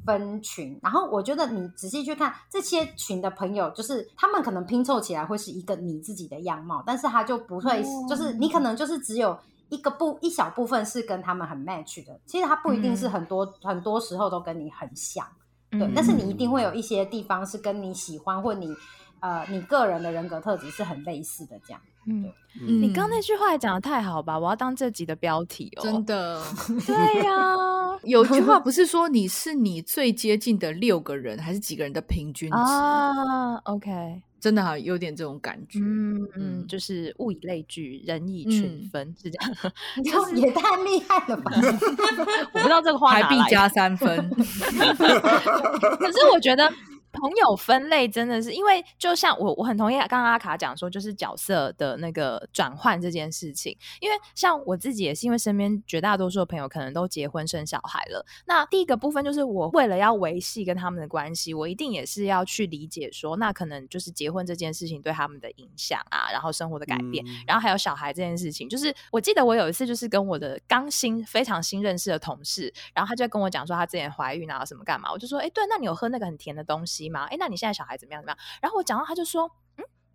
[0.06, 7.86] 分群，然后我觉得你仔细去看这些群的朋友，就是他们可能拼凑起来会是一个你自己的样貌，但是他就不会，哦。
[8.10, 9.38] 就是你可能就是只有
[9.70, 13.12] 一个部一小部分是跟他们很 match 的，其实他不一定是嗯。
[13.12, 15.26] 很多、很多时候都跟你很像，
[15.72, 18.74] 对，嗯但是你一定会有一些地方是跟你喜欢或你
[19.20, 21.82] 呃你个人的人格特质是很类似的这样。
[22.10, 22.24] 嗯，
[22.62, 25.84] 嗯你刚那句话也讲的太好吧，我要当这集的标题哦。
[25.84, 26.42] 真的。
[26.88, 27.54] 对呀、
[28.04, 32.56] 有句话不是说你是你最接近的六个人，还是几个人的平均值？
[32.56, 35.80] 啊，OK，真的好有点这种感觉。
[35.80, 39.74] 嗯嗯，嗯就是物以类聚，人以群嗯分，是这样。
[40.06, 41.52] 就是也太厉害了吧！
[42.54, 44.30] 我不知道这个话还必加三分。
[44.30, 46.72] 可是我觉得
[47.12, 53.76] 朋友分类真的是，因为就像我我很同意刚刚阿卡讲说，就是角色的那个转换这件事情。
[54.00, 58.26] 因为像我自己也是，因为身边绝大多数的朋友可能都结婚生小孩了。
[58.46, 77.26] 那第一个部分就是我为了要维系跟他们的关系，我一定也是要去理解说，那可能就是结婚这件事情对他们的影响啊，然后生活的改变，嗯然后还有小孩这件事情，就是我记得我有一次就是跟我的刚新非常新认识的同事，然后他就跟我讲说他之前怀孕啊什么干嘛，我就说，哎，对，那你有喝那个很甜的东西吗？
[77.30, 78.38] 哎，那你现在小孩怎么样怎么样？
[78.62, 79.52] 然后我讲到他就说，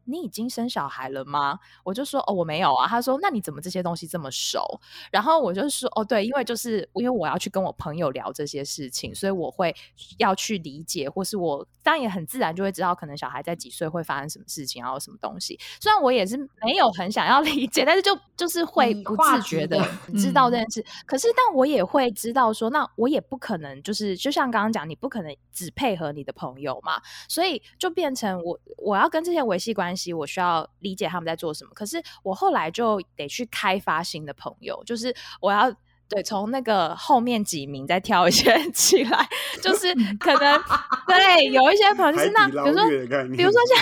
[0.05, 1.59] 你已经生小孩了吗？
[1.85, 2.87] 我就说哦，我没有啊。
[2.87, 4.81] 他说那你怎么这些东西这么熟？
[5.11, 9.75] 然后我就说哦，对，因为就是因为我要去跟我朋友聊这些事情，所以我会
[10.19, 15.59] 要去理解，或是我当然也很自然就会知道，可能小孩在几岁会发生什么事情，然后什么东西。
[15.81, 19.79] 虽然我也是没有很想要理解，但是就就是会不自觉的
[20.17, 20.85] 知道这件事。
[21.07, 31.71] 可是，但我也会知道说，那我也不可能就是就像刚刚讲，你不可能只配合你的朋友嘛，所以就变成我我要跟这些维系关关系，我需要理解他们在做什么。
[31.75, 35.71] 可是我后来就得去开发新的朋友，就是我要。
[36.13, 39.29] 对，从那个后面几名再挑一些人 起来，
[39.63, 40.61] 就是可能
[41.07, 42.89] 对有一些朋友就是那，比如说
[43.37, 43.79] 比如说像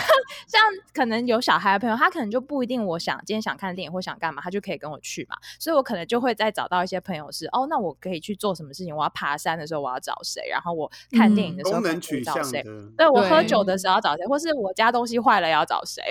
[0.46, 0.60] 像
[0.94, 5.36] 可能有小孩的朋友，他可能就不一定我想今天想看电影或想干嘛，他就可以跟我去嘛。
[5.58, 8.94] 所以我可能就会再找到一些朋友是哦，那我可以去做什么事情？
[8.94, 10.42] 我要爬山的时候我要找谁？
[10.50, 12.64] 然后我看电影的时候可能功能取可以找谁？
[12.96, 16.02] 对我喝酒的时候要找谁，或是我家东西坏了要找谁？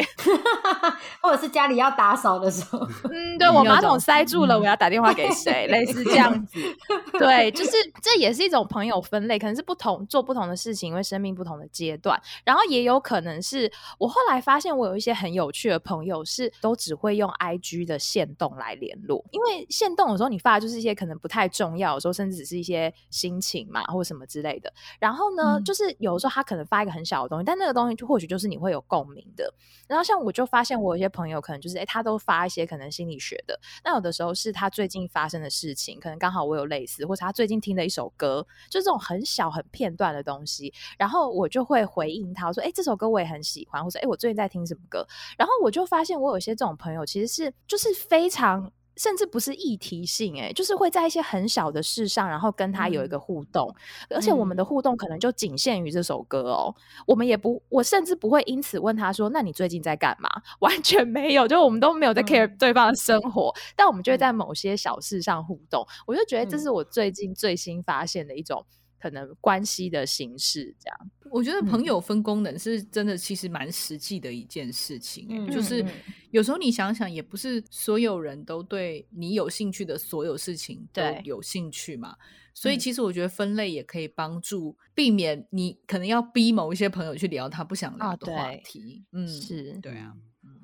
[1.21, 2.79] 或者是家里要打扫的时候，
[3.11, 5.67] 嗯，对我马桶塞住了，嗯我要打电话给谁？
[5.67, 6.59] 类似这样子。
[7.17, 24.71] 对，就是这也是一种朋友分类，可能是不同做不同的事情，因为生命不同的阶段，然后也有可能是我后来发现，我有一些很有趣的朋友是都只会用 IG 的线动来联络，因为线动有时候你发的就是一些可能不太重要，有时候甚至只是一些心情嘛，或什么之类的。
[24.99, 29.53] 然后呢，嗯就是有时候他可能发一个很小的东西，但那个东西就或许就是你会有共鸣的。
[29.87, 45.05] 然后像我就发现，我有一些朋友可能就是，哎，他都发一些可能心理学的，那有的时候是他最近发生的事情，可能刚好我有类似，或者他最近听的一首歌，就这种很小很片段的东西，然后我就会回应他说，哎，这首歌我也很喜欢，或者哎，我最近在听什么歌，
[45.37, 48.71] 然后我就发现我有些这种朋友其实是就是非常。
[48.99, 53.73] 甚至不是议题性、欸，就是会在一些很小的事上，然后跟他有一个互动，
[54.09, 56.75] 而且我们的互动可能就仅限于这首歌哦。
[57.07, 60.29] 我们也不，我甚至不会因此问他说：“那你最近在干嘛？”
[60.59, 65.87] 完全没有，就我们都没有在 care 对方的生活，但我们就会在某些小事上互动。
[66.05, 68.65] 我就觉得这是我最近最新发现的一种
[68.99, 71.11] 可能关系的形式，这样。
[71.31, 75.37] 我觉得朋嗯友分功能是真的，其实蛮实际的一件事情、欸。
[75.37, 75.89] 嗯就是嗯
[76.31, 82.15] 有时候你想想，也不是所有人都对你有兴趣的所有事情都有兴趣嘛。
[82.53, 89.05] 所以嗯其实我觉得分类也可以帮助避免你可能要逼某一些朋友去聊他不想聊啊的话对题。
[89.11, 90.15] 嗯，是对啊。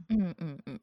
[0.10, 0.80] 嗯嗯嗯，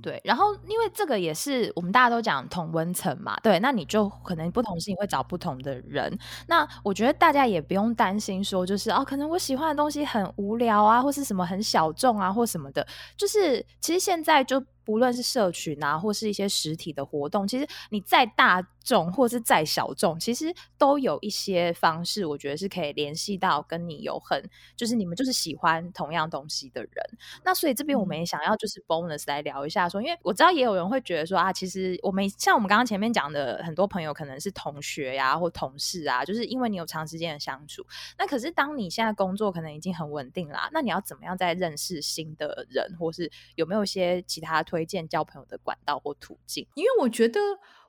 [0.00, 0.20] 对。
[0.24, 6.16] 然后因为这个也是我们大家都讲同温层嘛，对，那你就可能不同事情会找不同的人。
[6.46, 12.86] 那我觉得大家也不用担心说，就是哦，可能我喜欢的东西很无聊啊，或是什么很小众啊，或什么的。
[13.16, 24.42] 就是其实现在就不论是社群啊，或是一些实体的活动，其实你再大众或是再小众，其实都有一些方式，我觉得是可以联系到跟你有很，
[24.76, 26.92] 就是你们就是喜欢同样东西的人。
[27.44, 37.86] 那所以这边我们也想要就是 bonus 来聊一下说，因为我知道也有人会觉得说啊，其实我们像我们刚刚前面讲的，很多朋友可能是同学呀、或同事啊，就是因为你有长时间的相处。
[38.18, 46.66] 那可是当你现在工作可能已经很稳定啦，那你要怎么样再认识新的人，或是有没有一些其他推荐交朋友的管道或途径？
[46.74, 47.38] 因为我觉得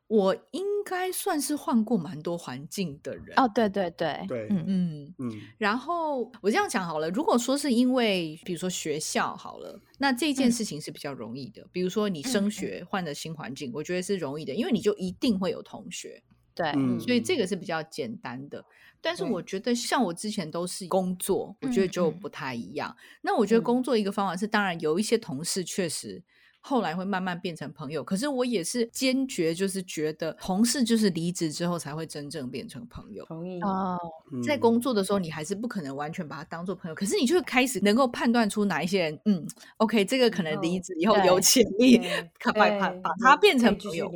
[0.07, 3.33] 我应该算是换过蛮多环境的人。
[3.37, 11.65] 哦，对对对，对嗯嗯，嗯，然后我这样讲好了，如果说是因为比如说学校好了，那这件嗯事情是比较容易的。
[11.71, 16.21] 比如说你嗯升嗯学换了新环境，我觉得是容易的，因为你就一定会有同学，
[16.53, 18.65] 对，嗯所以这个是比较简单的。
[19.05, 22.95] 但是我觉得像我之前都是工作，我觉得就不太一样。
[23.21, 26.23] 那我觉得嗯工作一个方法是，当然有一些同事确实
[26.65, 28.01] 后来会慢慢变成朋友。
[28.01, 33.25] 可是我也是坚决，就是觉得同事就是离职之后才会真正变成朋友。
[33.25, 33.59] 同意。
[33.61, 33.99] 哦，
[34.45, 39.45] 在工作的时候，你还是不可能完全把他当做朋友，可是你就开始能够判断出哪一些人，嗯
[39.77, 41.99] ，OK，这个可能离职以后有潜力，
[42.43, 44.09] 把把把他变成朋友。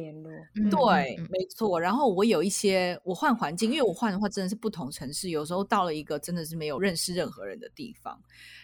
[0.72, 1.80] 对，没错。
[1.80, 8.20] 然后我有一些我换环境，因为我换的话真的是不同城市，有时候到了一个真的是没有认识任何人的地方。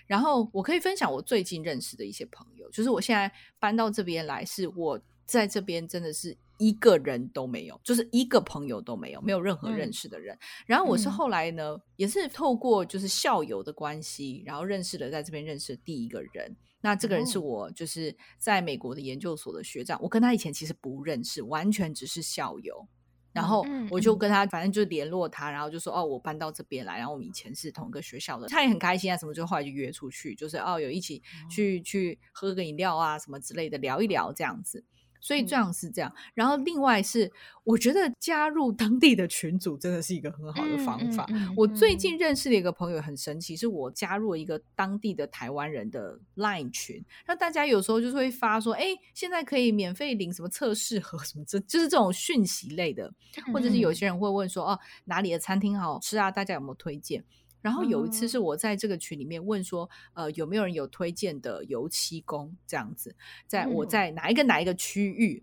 [0.08, 10.38] 然后我可以分享我最近认识的一些朋友，就是我现在搬到这边来，是我在这边真的是一个人都没有，就是一个朋友都没有，没有任何认识的人。
[10.66, 16.56] 然后我是后来呢，也是透过就是校友的关系，然后认识了在这边认识的第一个人。
[16.84, 22.88] 那这个人是我就是在美国的研究所的学长，我跟他以前其实不认识，完全只是校友。
[23.32, 31.20] 然后我就跟他，反正就联络他，然后就说哦，我搬到这边来，然后我们以前是同一个学校的，他也很开心啊，什么就后来就约出去，就是哦，有一起
[31.50, 34.86] 去去喝个饮料啊，什么之类的，聊一聊这样子。
[35.24, 37.32] 所以这样是这样，然后另外是
[37.64, 41.26] 我觉得加入当地的群组真的是一个很好的方法。
[41.56, 53.10] 我最近认识的一个朋友很神奇，是我加入了一个当地的台湾人的 Line 群，那大家有时候就是会发说，哎，现在可以免费领什么测试盒什么，这就是这种讯息类的，
[53.54, 56.30] 或者是有些人会问说，哦，哪里的餐厅好吃啊？
[56.30, 57.24] 大家有没有推荐？
[57.64, 63.16] 然后有一次是我在这个群里面问说，呃，有没有人有推荐的油漆工这样子，
[63.48, 65.42] 在我在哪一个哪一个区域，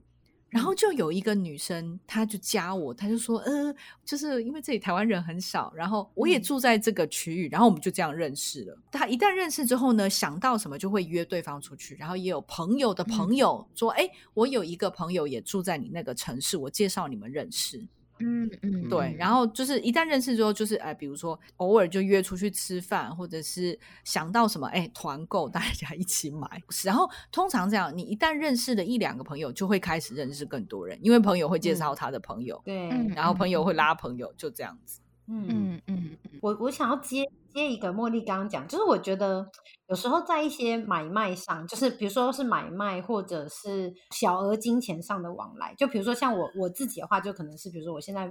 [0.51, 8.79] 然后就有一个女生，她就加我，她就说，呃，就是因为这里台湾人很少，然后我也住在这个区域，然后我们就这样认识了。
[8.93, 17.83] 她一旦认识之后呢，想到什么就会约对方出去，然后也有朋友的朋友说，哎，我有一个朋友也住在你那个城市，我介绍你们认识。
[18.21, 26.63] 嗯嗯，对，然后就是一旦认识之后，就是哎，比如说偶尔就约出去吃饭，或者是想到什么哎团购，大家一起买。
[26.85, 35.01] 然后通常这样，你一旦认识了一两个朋友，就会开始认识更多人，因为朋友会介绍他的朋友，对，然后朋友会拉朋友，就这样子。
[35.31, 39.49] 嗯嗯嗯，我我想要接接一个茉莉刚刚讲，就是我觉得
[39.87, 48.23] 有时候在一些买卖上，就是比如说是买卖或者是小额金钱上的往来，就比如说像我我自己的话，就可能是比如说我现在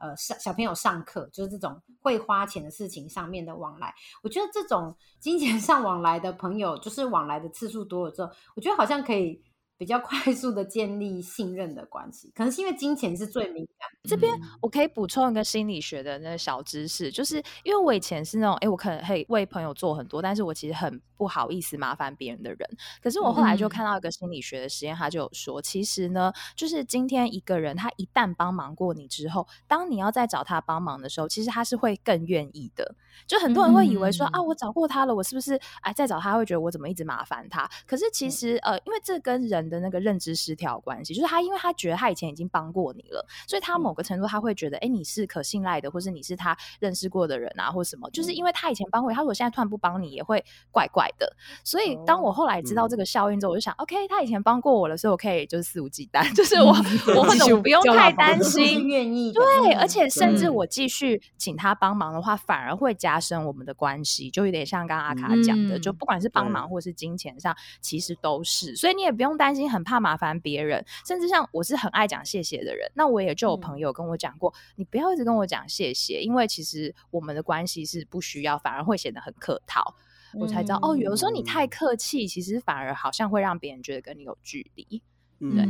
[0.00, 9.42] 呃上小朋友上课，就是这种会花钱的事情上面的往来，我觉得这种金钱上往来的朋友，就是往来的次数多了之后，我觉得好像可以。
[9.78, 13.88] 比较快速的建立信任的关系，可能是因为金钱是最敏感。
[14.02, 22.60] 这边我可以补充一个心理学的那个小知识，就是因为我以前是那种，哎，我可能会为朋友做很多，但是我其实很不好意思麻烦别人的人。
[23.02, 32.94] 可是我后来就看到一个心理学的实验，他就有说，其实呢，就是今天一个人他一旦帮忙过你之后，当你要再找他帮忙的时候，其实他是会更愿意的。
[33.26, 37.68] 就很多人会以为说啊，我找过他了，我是不是哎再找他会觉得我怎么一直麻烦他？
[37.84, 51.32] 可是其实呃，因为这跟人的那个认知失调关系，就是他因为他觉得他以前已经帮过你了，所以他某个程度他会觉得哎你是可信赖的，或是你是他认识过的人啊，或什么，就是因为他以前帮过，他如果现在突然不帮你，也会怪怪的。
[51.64, 56.68] 所以当我后来知道这个效应之后，我就想，OK，他以前帮过我了，所以我可以就是肆无忌惮， 就是我
[57.14, 59.32] 我或者我不用太担心，愿意。
[59.32, 79.94] 对，而且甚至我继续请他帮忙的话，反而会加深我们的关系，就有点像刚刚阿卡讲的，就不管是帮忙或是金钱上，其实都是，所以你也不用担心很怕麻烦别人，甚至像我是很爱讲谢谢的人，那我也就有朋友跟我讲过，你不要一直跟我讲谢谢，因为其实我们的关系是不需要，反而会显得很客套，
[80.34, 85.02] 我才知道哦，有的时候你太客气，其实反而好像会让别人觉得跟你有距离。
[85.38, 85.60] 对，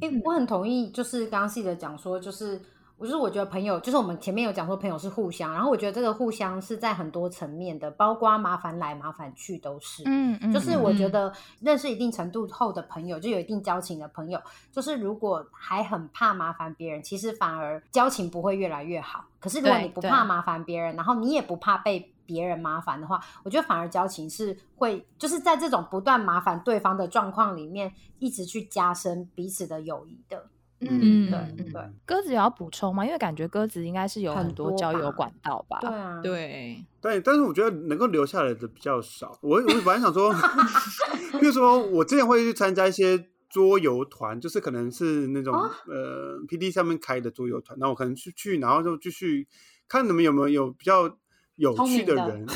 [0.00, 2.60] 哎，我很同意，就是刚刚细的讲说，就是。
[3.00, 10.02] 我就是我觉得朋友就是我们前面有讲说朋友是互相，然后我觉得这个互相是在很多层面的，包括麻烦来麻烦去都是。
[10.04, 14.42] 嗯嗯，就是我觉得认识一定程度后的朋友，就有一定交情的朋友，
[14.72, 19.24] 就是如果还很怕麻烦别人，其实反而交情不会越来越好。
[19.38, 30.50] 可是如果你不怕麻烦别人，然后你也不怕被别人麻烦的话，我觉得反而交情是会就是在这种不断麻烦对方的状况里面，一直去加深彼此的友谊的。
[30.80, 33.04] 嗯，对对，鸽子也要补充吗？
[33.04, 35.78] 因为感觉鸽子应该是有很多交友管道吧？
[35.80, 39.36] 对啊，对对，但是我觉得能够留下来的比较少。
[39.42, 40.32] 我我本来想说，
[41.40, 49.48] 比如说我之前会去参加一些桌游团，就是可能是那种呃 P D 上面开的桌游团，那我可能去去，然后就继续
[49.88, 51.08] 看你们有没有有比较
[51.58, 52.46] 有趣的人。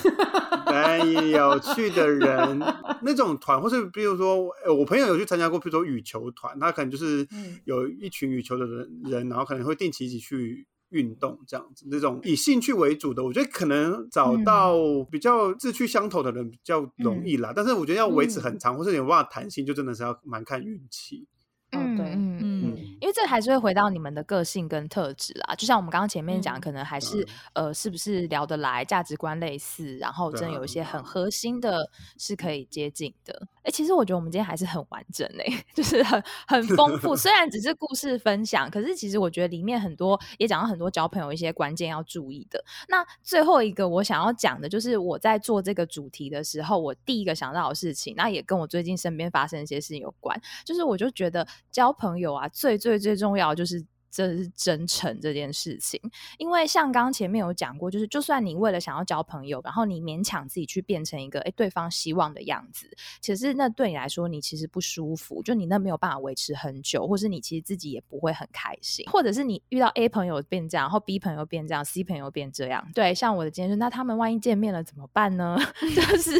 [0.64, 2.58] 哎，有趣的人
[3.02, 7.26] 那种团，或是比如说，我朋友有去参加过，比如说羽球团，他可能就是
[7.64, 14.74] 有一群羽球的人人，然后可能会定期一起去运动这样子，那种以兴趣为主的，我觉得可能找到
[15.10, 17.52] 比较志趣相投的人比较容易啦。
[17.54, 21.26] 但是我觉得要维持很长，或是有办法弹性，就真的是要蛮看运气。
[21.72, 22.71] 嗯，对，嗯嗯，
[23.02, 25.56] 因为这还是会回到你们的个性跟特质啦。
[25.56, 33.48] 就像我们刚刚前面讲，嗯可能还是、呃，是不是聊得来，价值观类似，然后真的有一些很核心的是可以接近的。
[33.64, 37.16] 哎、其实我觉得我们今天还是很完整哎、 就是很很丰富。
[37.16, 42.64] 虽然只是故事分享，可是其实我觉得里面很多也讲到很多交朋友一些关键要注意的。
[42.88, 50.40] 那最后一个我想要讲的就是我在做这个主题的时候，我第一个想到的事情，那也跟我最近身边发生一些事情有关。
[50.64, 53.82] 就是我就觉得交朋友啊，最最最最重要就是。
[54.12, 55.98] 这是真诚这件事情，
[56.36, 62.86] 因为像刚刚前面有讲过，就是就算你为了想要交朋友，然后你勉强自己去变成一个哎对方希望的样子，
[63.22, 75.56] 其实那对你来说你其实不舒服，就你那没有办法维持很久，或是你其实自己也不会很开心，或者是你遇到 A 朋友变这样，然后 B 朋友变这样，C 朋友变这样，对，像我的今天说，那他们万一见面了怎么办呢？
[75.80, 76.32] 就是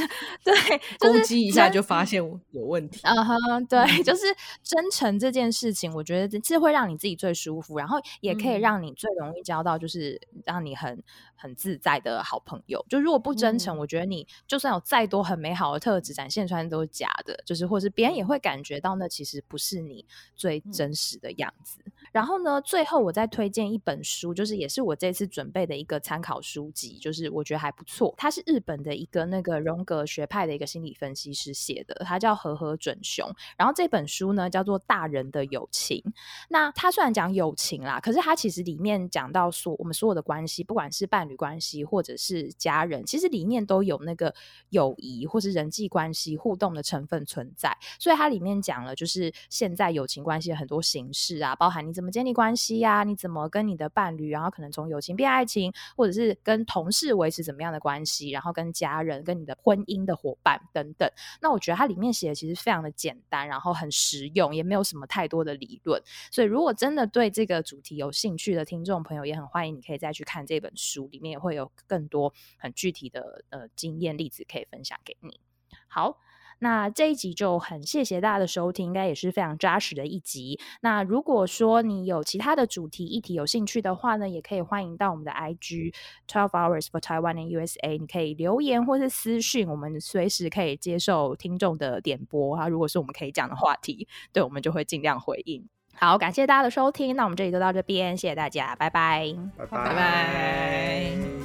[0.44, 0.54] 对，
[1.00, 3.00] 就是攻击一下就发现有问题。
[3.04, 4.22] 嗯哼，对，就是
[4.62, 11.02] 真诚这件事情，我觉得这是会让你自己最舒服，然后也可以嗯让你最容易交到，就是让你很
[11.36, 12.84] 很自在的好朋友。
[12.88, 20.04] 就如果不真诚，嗯我觉得你就算有再多很美好的特质展现出来都是假的，就是或是别人也会感觉到那其实不是你
[20.36, 21.80] 最真实的样子。
[22.12, 28.14] 然后呢，最后我再推荐一本书，就是也是我这次准备的一个参考书籍，就是我觉得还不错。
[28.18, 33.26] 它是日本的一个那个荣格学派的一个心理分析师写的，他叫和和准雄。
[33.56, 36.02] 然后这本书呢叫做《大人的友情》。
[36.48, 44.34] 那他虽然讲友情啦，可是它其实里面讲到说，我们所有的关系，不管是伴侣关系或者是家人，其实里面都有那个
[44.70, 47.76] 友谊或是人际关系互动的成分存在。
[47.98, 61.10] 所以它里面讲了，就是现在友情关系的很多形式啊，包含你怎么建立关系呀、你怎么跟你的伴侣，然后可能从友情变爱情，或者是跟同事维持怎么样的关系，然后跟家人、跟你的婚姻的伙伴等等。
[61.40, 66.02] 那我觉得它里面写的其实非常的简单，然后很实用，也没有什么太多的理论。
[66.30, 75.40] 所以如果真的对这这个主题有兴趣的听众朋友，也很欢迎你可以再去看这本书，里面也会有更多很具体的呃经验例子可以分享给你。
[75.88, 76.18] 好。
[76.58, 80.60] 那这一集就很谢谢大家的收听，应该也是非常扎实的一集。
[80.80, 85.92] 那如果说你有其他的主题议题有兴趣的话呢，也可以欢迎到我们的 IG
[86.28, 92.68] Twelve Hours for Taiwan and USA，你可以留言或是私讯，我们随时可以接受听众的点播啊。
[92.68, 95.68] 如果是我们可以讲的话题，对我们就会尽量回应。
[96.04, 99.32] 好，感谢大家的收听，那我们这里就到这边，谢谢大家，拜拜。
[99.56, 101.41] 拜拜拜拜。